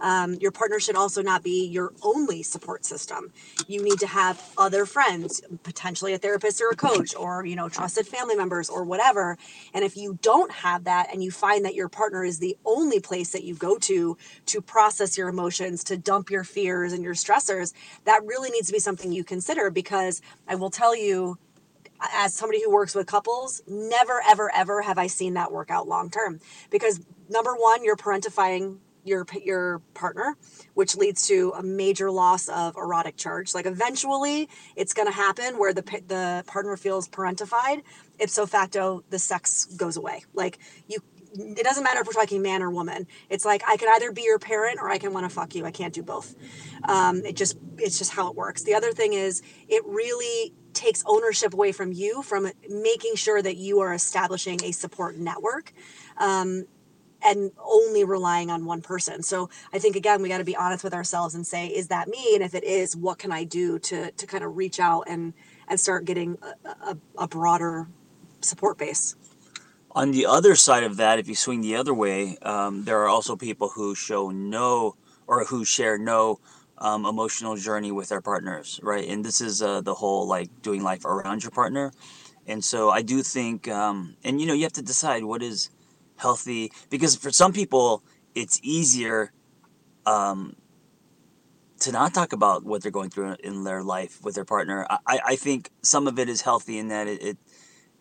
Um, 0.00 0.34
your 0.34 0.50
partner 0.50 0.80
should 0.80 0.96
also 0.96 1.22
not 1.22 1.42
be 1.42 1.66
your 1.66 1.92
only 2.02 2.42
support 2.42 2.84
system. 2.84 3.32
You 3.66 3.82
need 3.82 3.98
to 4.00 4.06
have 4.06 4.42
other 4.58 4.86
friends, 4.86 5.40
potentially 5.62 6.12
a 6.12 6.18
therapist 6.18 6.60
or 6.60 6.70
a 6.70 6.76
coach, 6.76 7.14
or 7.14 7.44
you 7.44 7.56
know, 7.56 7.68
trusted 7.68 8.06
family 8.06 8.36
members 8.36 8.68
or 8.68 8.84
whatever. 8.84 9.38
And 9.74 9.84
if 9.84 9.96
you 9.96 10.18
don't 10.22 10.50
have 10.50 10.84
that, 10.84 11.08
and 11.12 11.22
you 11.22 11.30
find 11.30 11.64
that 11.64 11.74
your 11.74 11.88
partner 11.88 12.24
is 12.24 12.38
the 12.38 12.56
only 12.64 13.00
place 13.00 13.32
that 13.32 13.44
you 13.44 13.54
go 13.54 13.78
to 13.78 14.16
to 14.46 14.60
process 14.60 15.16
your 15.16 15.28
emotions, 15.28 15.84
to 15.84 15.96
dump 15.96 16.30
your 16.30 16.44
fears 16.44 16.92
and 16.92 17.02
your 17.02 17.14
stressors, 17.14 17.72
that 18.04 18.24
really 18.24 18.50
needs 18.50 18.66
to 18.68 18.72
be 18.72 18.78
something 18.78 19.12
you 19.12 19.24
consider. 19.24 19.70
Because 19.70 20.20
I 20.46 20.54
will 20.54 20.70
tell 20.70 20.96
you, 20.96 21.38
as 22.12 22.34
somebody 22.34 22.62
who 22.62 22.70
works 22.70 22.94
with 22.94 23.06
couples, 23.06 23.62
never, 23.66 24.22
ever, 24.26 24.52
ever 24.54 24.82
have 24.82 24.98
I 24.98 25.06
seen 25.06 25.34
that 25.34 25.52
work 25.52 25.70
out 25.70 25.88
long 25.88 26.10
term. 26.10 26.40
Because 26.70 27.00
number 27.28 27.54
one, 27.54 27.84
you're 27.84 27.96
parentifying 27.96 28.78
your 29.06 29.26
your 29.42 29.80
partner, 29.94 30.36
which 30.74 30.96
leads 30.96 31.26
to 31.28 31.52
a 31.56 31.62
major 31.62 32.10
loss 32.10 32.48
of 32.48 32.76
erotic 32.76 33.16
charge. 33.16 33.54
Like 33.54 33.66
eventually, 33.66 34.48
it's 34.74 34.92
going 34.92 35.08
to 35.08 35.14
happen 35.14 35.58
where 35.58 35.72
the 35.72 35.82
the 36.06 36.44
partner 36.46 36.76
feels 36.76 37.08
parentified. 37.08 37.82
Ipso 38.18 38.46
facto, 38.46 39.04
the 39.10 39.18
sex 39.18 39.64
goes 39.64 39.96
away. 39.96 40.24
Like 40.34 40.58
you 40.88 40.98
it 41.38 41.64
doesn't 41.64 41.84
matter 41.84 42.00
if 42.00 42.06
we're 42.06 42.12
talking 42.12 42.42
man 42.42 42.62
or 42.62 42.70
woman. 42.70 43.06
It's 43.28 43.44
like 43.44 43.62
I 43.66 43.76
can 43.76 43.88
either 43.94 44.12
be 44.12 44.22
your 44.22 44.38
parent 44.38 44.78
or 44.80 44.90
I 44.90 44.98
can 44.98 45.12
want 45.12 45.28
to 45.28 45.34
fuck 45.34 45.54
you. 45.54 45.64
I 45.64 45.70
can't 45.70 45.92
do 45.92 46.02
both. 46.02 46.34
Um, 46.84 47.24
it 47.24 47.36
just 47.36 47.56
it's 47.78 47.98
just 47.98 48.12
how 48.12 48.30
it 48.30 48.36
works. 48.36 48.62
The 48.62 48.74
other 48.74 48.92
thing 48.92 49.12
is 49.12 49.42
it 49.68 49.84
really 49.86 50.54
takes 50.72 51.02
ownership 51.06 51.54
away 51.54 51.72
from 51.72 51.92
you 51.92 52.22
from 52.22 52.50
making 52.68 53.16
sure 53.16 53.40
that 53.40 53.56
you 53.56 53.80
are 53.80 53.94
establishing 53.94 54.62
a 54.62 54.72
support 54.72 55.16
network. 55.16 55.72
Um, 56.18 56.66
and 57.26 57.50
only 57.62 58.04
relying 58.04 58.50
on 58.50 58.64
one 58.64 58.80
person. 58.80 59.22
So 59.22 59.50
I 59.72 59.78
think 59.78 59.96
again 59.96 60.22
we 60.22 60.28
got 60.28 60.38
to 60.38 60.44
be 60.44 60.56
honest 60.56 60.84
with 60.84 60.94
ourselves 60.94 61.34
and 61.34 61.46
say, 61.46 61.66
is 61.66 61.88
that 61.88 62.08
me? 62.08 62.34
And 62.34 62.42
if 62.42 62.54
it 62.54 62.64
is, 62.64 62.96
what 62.96 63.18
can 63.18 63.32
I 63.32 63.44
do 63.44 63.78
to 63.80 64.10
to 64.10 64.26
kind 64.26 64.44
of 64.44 64.56
reach 64.56 64.78
out 64.80 65.04
and 65.08 65.34
and 65.68 65.78
start 65.78 66.04
getting 66.04 66.38
a, 66.42 66.68
a, 66.68 66.98
a 67.18 67.28
broader 67.28 67.88
support 68.40 68.78
base? 68.78 69.16
On 69.90 70.10
the 70.12 70.26
other 70.26 70.54
side 70.54 70.84
of 70.84 70.98
that, 70.98 71.18
if 71.18 71.26
you 71.26 71.34
swing 71.34 71.62
the 71.62 71.74
other 71.74 71.94
way, 71.94 72.36
um, 72.42 72.84
there 72.84 73.00
are 73.02 73.08
also 73.08 73.34
people 73.34 73.70
who 73.70 73.94
show 73.94 74.30
no 74.30 74.94
or 75.26 75.44
who 75.44 75.64
share 75.64 75.98
no 75.98 76.38
um, 76.78 77.06
emotional 77.06 77.56
journey 77.56 77.90
with 77.90 78.10
their 78.10 78.20
partners, 78.20 78.78
right? 78.82 79.08
And 79.08 79.24
this 79.24 79.40
is 79.40 79.62
uh, 79.62 79.80
the 79.80 79.94
whole 79.94 80.28
like 80.28 80.50
doing 80.62 80.82
life 80.82 81.04
around 81.04 81.42
your 81.42 81.50
partner. 81.50 81.92
And 82.46 82.62
so 82.62 82.90
I 82.90 83.02
do 83.02 83.22
think, 83.22 83.68
um, 83.68 84.16
and 84.22 84.40
you 84.40 84.46
know, 84.46 84.52
you 84.52 84.62
have 84.62 84.74
to 84.74 84.82
decide 84.82 85.24
what 85.24 85.42
is 85.42 85.70
healthy 86.16 86.72
because 86.90 87.16
for 87.16 87.30
some 87.30 87.52
people 87.52 88.02
it's 88.34 88.60
easier 88.62 89.32
um, 90.04 90.54
to 91.80 91.92
not 91.92 92.14
talk 92.14 92.32
about 92.32 92.64
what 92.64 92.82
they're 92.82 92.92
going 92.92 93.10
through 93.10 93.36
in 93.42 93.64
their 93.64 93.82
life 93.82 94.22
with 94.22 94.34
their 94.34 94.44
partner. 94.44 94.86
I, 95.06 95.20
I 95.26 95.36
think 95.36 95.70
some 95.82 96.06
of 96.06 96.18
it 96.18 96.28
is 96.28 96.42
healthy 96.42 96.78
in 96.78 96.88
that 96.88 97.08
it, 97.08 97.22
it 97.22 97.38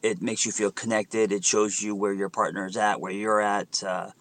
it 0.03 0.21
makes 0.21 0.45
you 0.45 0.51
feel 0.51 0.71
connected. 0.71 1.31
It 1.31 1.43
shows 1.43 1.81
you 1.81 1.95
where 1.95 2.13
your 2.13 2.29
partner 2.29 2.67
is 2.67 2.77
at, 2.77 3.01
where 3.01 3.11
you're 3.11 3.41
at. 3.41 3.83
Uh, 3.83 4.11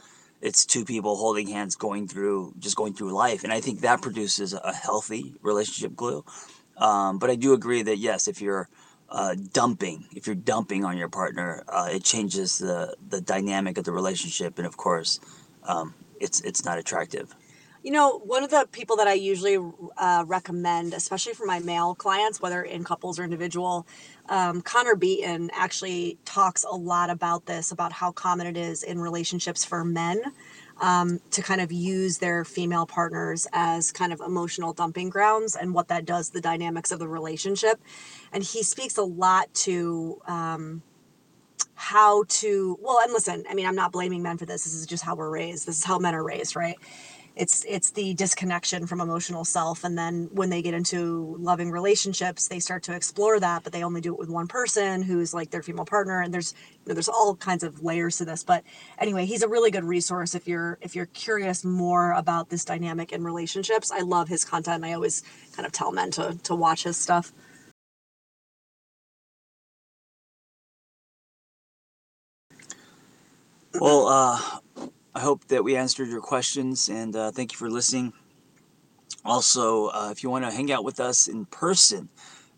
it's 0.41 0.65
two 0.65 0.85
people 0.85 1.17
holding 1.17 1.49
hands, 1.49 1.77
going 1.77 2.09
through 2.09 2.55
just 2.59 2.77
going 2.77 2.95
through 2.95 3.13
life, 3.13 3.45
and 3.45 3.53
I 3.53 3.61
think 3.61 3.81
that 3.81 4.03
produces 4.03 4.55
a 4.55 4.73
healthy 4.73 5.35
relationship 5.43 5.95
glue. 5.95 6.25
Um, 6.77 7.19
but 7.19 7.31
I 7.31 7.37
do 7.37 7.53
agree 7.53 7.83
that 7.83 7.99
yes, 7.99 8.29
if 8.29 8.41
you're 8.41 8.69
uh, 9.09 9.35
dumping, 9.53 10.07
if 10.15 10.27
you're 10.27 10.35
dumping 10.35 10.85
on 10.85 10.97
your 10.97 11.09
partner, 11.09 11.65
uh, 11.69 11.89
it 11.91 12.05
changes 12.05 12.59
the 12.59 12.97
the 13.09 13.21
dynamic 13.21 13.79
of 13.79 13.85
the 13.85 13.93
relationship, 13.93 14.59
and 14.59 14.67
of 14.67 14.77
course, 14.77 15.21
um, 15.65 15.95
it's 16.21 16.41
it's 16.41 16.65
not 16.65 16.79
attractive. 16.79 17.35
You 17.83 17.91
know, 17.91 18.19
one 18.19 18.43
of 18.43 18.51
the 18.51 18.67
people 18.73 18.97
that 18.97 19.07
I 19.07 19.13
usually 19.13 19.59
uh, 19.99 20.25
recommend, 20.27 20.95
especially 20.95 21.35
for 21.35 21.45
my 21.45 21.59
male 21.59 21.95
clients, 21.95 22.41
whether 22.41 22.63
in 22.63 22.83
couples 22.83 23.19
or 23.19 23.25
individual, 23.25 23.87
um, 24.31 24.63
Connor 24.63 24.97
Beaton 24.97 25.51
actually 25.53 26.17
talks 26.25 26.65
a 26.65 26.75
lot 26.75 27.11
about 27.11 27.45
this, 27.45 27.73
about 27.73 27.93
how 27.93 28.11
common 28.11 28.47
it 28.47 28.57
is 28.57 28.83
in 28.83 28.99
relationships 28.99 29.67
for 29.67 29.85
men 29.85 30.23
um, 30.81 31.21
to 31.31 31.43
kind 31.43 31.61
of 31.61 31.73
use 31.73 32.19
their 32.19 32.45
female 32.45 32.87
partners 32.87 33.47
as 33.53 33.93
kind 33.93 34.13
of 34.13 34.21
emotional 34.21 34.73
dumping 34.73 35.11
grounds 35.11 35.57
and 35.57 35.75
what 35.75 35.89
that 35.89 36.05
does 36.05 36.31
the 36.31 36.41
dynamics 36.41 36.93
of 36.93 36.99
the 36.99 37.09
relationship. 37.09 37.81
And 38.33 38.43
he 38.43 38.63
speaks 38.63 38.97
a 38.97 39.03
lot 39.03 39.53
to. 39.55 40.21
Um, 40.27 40.83
how 41.77 42.23
to 42.29 42.79
well 42.81 43.01
and 43.01 43.13
listen 43.13 43.45
i 43.51 43.55
mean 43.55 43.67
i'm 43.67 43.75
not 43.75 43.91
blaming 43.91 44.23
men 44.23 44.39
for 44.39 44.47
this 44.47 44.63
this 44.63 44.75
is 44.75 44.87
just 44.87 45.03
how 45.03 45.15
we're 45.15 45.31
raised 45.31 45.67
this 45.67 45.79
is 45.79 45.85
how 45.85 45.99
men 45.99 46.15
are 46.15 46.23
raised 46.23 46.55
right 46.55 46.77
it's 47.37 47.65
it's 47.69 47.93
the 47.93 48.15
disconnection 48.15 48.87
from 48.87 49.01
emotional 49.01 49.45
self. 49.45 49.85
And 49.85 49.99
then 49.99 50.29
when 50.33 50.51
they 50.51 50.63
get 50.63 50.75
into 50.75 51.37
loving 51.41 51.71
relationships 51.71 52.49
they 52.49 52.61
start 52.61 52.83
to 52.85 52.95
explore 52.95 53.41
that 53.41 53.65
but 53.65 53.73
they 53.73 53.85
only 53.85 54.01
do 54.03 54.13
it 54.15 54.19
with 54.19 54.29
one 54.31 54.49
person 54.49 55.03
who's 55.03 55.35
like 55.35 55.51
their 55.51 55.63
female 55.63 55.87
partner. 55.87 56.21
And 56.23 56.35
there's 56.35 56.55
you 56.85 56.91
know, 56.91 56.95
there's 56.95 57.09
all 57.09 57.37
kinds 57.37 57.65
of 57.65 57.83
layers 57.83 58.19
to 58.19 58.27
this. 58.27 58.45
But 58.45 58.65
anyway 58.99 59.27
he's 59.27 59.43
a 59.43 59.49
really 59.49 59.71
good 59.71 59.85
resource 59.85 60.35
if 60.35 60.49
you're 60.49 60.79
if 60.83 60.97
you're 60.97 61.07
curious 61.07 61.65
more 61.65 62.13
about 62.13 62.51
this 62.51 62.65
dynamic 62.65 63.13
in 63.13 63.25
relationships. 63.25 63.91
I 63.93 64.01
love 64.01 64.29
his 64.29 64.45
content. 64.45 64.85
I 64.85 64.93
always 64.95 65.23
kind 65.57 65.67
of 65.67 65.73
tell 65.73 65.93
men 65.93 66.11
to 66.13 66.39
to 66.45 66.55
watch 66.55 66.85
his 66.85 66.97
stuff. 66.99 67.33
Well 73.81 74.09
uh 74.09 74.41
I 75.17 75.21
hope 75.21 75.47
that 75.47 75.63
we 75.63 75.77
answered 75.77 76.09
your 76.09 76.21
questions 76.21 76.89
and 76.89 77.15
uh, 77.15 77.31
thank 77.31 77.53
you 77.53 77.59
for 77.59 77.71
listening. 77.71 78.13
Also, 79.25 79.87
uh, 79.89 80.09
if 80.11 80.25
you 80.25 80.31
want 80.31 80.45
to 80.45 80.51
hang 80.51 80.73
out 80.73 80.83
with 80.83 80.99
us 80.99 81.29
in 81.29 81.47
person, 81.47 82.09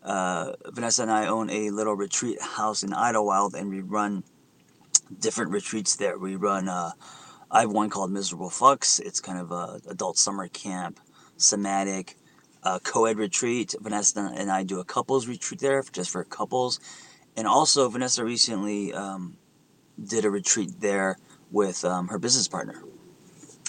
uh, 0.01 0.53
Vanessa 0.65 1.03
and 1.03 1.11
I 1.11 1.27
own 1.27 1.51
a 1.51 1.69
little 1.69 1.93
retreat 1.93 2.41
house 2.41 2.81
in 2.81 2.89
Idyllwild 2.89 3.53
and 3.53 3.69
we 3.69 3.81
run 3.81 4.23
different 5.19 5.51
retreats 5.51 5.97
there. 5.97 6.17
We 6.17 6.35
run, 6.35 6.67
uh, 6.67 6.93
I 7.51 7.61
have 7.61 7.71
one 7.71 7.91
called 7.91 8.11
Miserable 8.11 8.49
Fucks. 8.49 8.99
It's 8.99 9.19
kind 9.19 9.37
of 9.37 9.51
a 9.51 9.79
adult 9.87 10.17
summer 10.17 10.47
camp, 10.47 10.99
somatic, 11.37 12.17
uh, 12.63 12.79
co-ed 12.79 13.19
retreat. 13.19 13.75
Vanessa 13.79 14.31
and 14.35 14.49
I 14.49 14.63
do 14.63 14.79
a 14.79 14.83
couples 14.83 15.27
retreat 15.27 15.59
there 15.59 15.83
just 15.91 16.09
for 16.09 16.23
couples. 16.23 16.79
And 17.35 17.45
also, 17.45 17.87
Vanessa 17.87 18.25
recently 18.25 18.95
um, 18.95 19.37
did 20.03 20.25
a 20.25 20.31
retreat 20.31 20.81
there 20.81 21.17
with 21.51 21.83
um, 21.85 22.07
her 22.07 22.19
business 22.19 22.47
partner. 22.47 22.81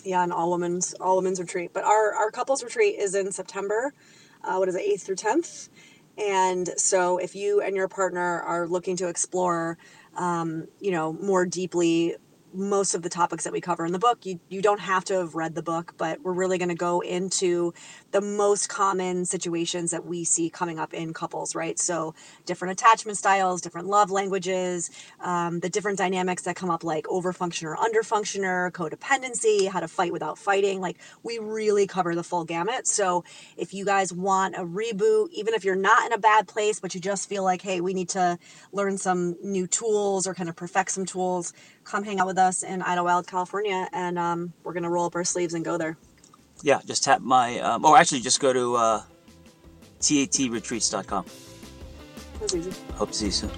Yeah, 0.05 0.23
an 0.23 0.33
all 0.33 0.51
women's 0.51 0.95
all 0.95 1.17
women's 1.17 1.41
retreat. 1.41 1.73
But 1.73 1.85
our 1.85 2.15
our 2.15 2.31
couples 2.31 2.63
retreat 2.63 2.99
is 2.99 3.15
in 3.15 3.33
September. 3.33 3.93
Uh, 4.43 4.57
what 4.57 4.69
is 4.69 4.75
it, 4.75 4.83
eighth 4.83 5.03
through 5.05 5.17
tenth? 5.17 5.69
And 6.17 6.69
so, 6.77 7.19
if 7.19 7.35
you 7.35 7.61
and 7.61 7.77
your 7.77 7.89
partner 7.89 8.41
are 8.41 8.67
looking 8.67 8.97
to 8.97 9.09
explore, 9.09 9.79
um, 10.17 10.67
you 10.81 10.91
know, 10.91 11.13
more 11.13 11.47
deeply 11.47 12.17
most 12.53 12.95
of 12.95 13.03
the 13.03 13.09
topics 13.09 13.45
that 13.45 13.53
we 13.53 13.61
cover 13.61 13.85
in 13.85 13.93
the 13.93 13.99
book. 13.99 14.25
You 14.25 14.41
you 14.49 14.63
don't 14.63 14.81
have 14.81 15.05
to 15.07 15.15
have 15.15 15.35
read 15.35 15.55
the 15.55 15.63
book, 15.63 15.95
but 15.97 16.23
we're 16.23 16.33
really 16.33 16.59
going 16.59 16.71
to 16.71 16.75
go 16.75 17.01
into 17.01 17.75
the 18.11 18.21
most 18.21 18.69
common 18.69 19.25
situations 19.25 19.91
that 19.91 20.05
we 20.07 20.25
see 20.25 20.49
coming 20.49 20.79
up 20.79 20.95
in 20.95 21.13
couples, 21.13 21.55
right? 21.55 21.79
So 21.79 22.15
different 22.47 22.73
attachment 22.73 23.19
styles, 23.19 23.61
different 23.61 23.87
love 23.87 24.11
languages, 24.11 24.91
um, 25.21 25.61
the 25.61 25.69
different 25.69 25.99
dynamics 25.99 26.43
that 26.43 26.57
come 26.57 26.71
up, 26.71 26.85
like 26.85 27.05
overfunction 27.07 27.65
or 27.65 27.77
underfunctioner, 27.77 28.71
codependency, 28.73 29.69
how 29.69 29.81
to 29.81 29.89
fight 29.89 30.13
without 30.13 30.39
fighting. 30.39 30.81
Like 30.81 30.99
we 31.23 31.39
really 31.39 31.87
cover 31.87 32.15
the 32.15 32.23
full 32.23 32.45
gamut. 32.45 32.87
So 32.87 33.25
if 33.57 33.75
you 33.75 33.85
guys 33.85 34.13
want 34.13 34.57
a 34.57 34.65
reboot, 34.65 35.31
even 35.33 35.55
if 35.55 35.65
you're 35.65 35.77
not 35.77 36.07
in 36.07 36.13
a 36.13 36.19
bad 36.19 36.49
place, 36.49 36.81
but 36.81 36.95
you 36.95 37.01
just 37.01 37.29
feel 37.29 37.45
like, 37.45 37.63
hey, 37.63 37.81
we 37.81 37.95
need 37.95 38.09
to 38.11 38.39
learn 38.73 38.97
some 38.97 39.37
new 39.43 39.67
tools 39.67 40.27
or 40.27 40.35
kind 40.35 40.49
of 40.49 40.57
perfect 40.57 40.93
some 40.93 41.05
tools 41.05 41.53
come 41.85 42.05
hang 42.05 42.21
out 42.21 42.27
with 42.27 42.39
us 42.39 42.63
in 42.63 42.81
Idyllwild, 42.83 43.27
California, 43.27 43.89
and 43.93 44.19
um, 44.19 44.53
we're 44.63 44.75
gonna 44.75 44.91
roll 44.91 45.07
up 45.07 45.15
our 45.15 45.25
sleeves 45.25 45.55
and 45.55 45.65
go 45.65 45.79
there. 45.79 45.97
Yeah, 46.63 46.81
just 46.85 47.05
tap 47.05 47.21
my. 47.21 47.59
Um, 47.61 47.85
oh, 47.85 47.95
actually, 47.95 48.21
just 48.21 48.41
go 48.41 48.53
to 48.53 48.77
uh, 48.77 49.03
tatretreats.com. 50.01 51.25
That's 52.41 52.55
easy. 52.55 52.73
Hope 52.95 53.11
to 53.11 53.15
see 53.15 53.27
you 53.27 53.33
soon. 53.33 53.51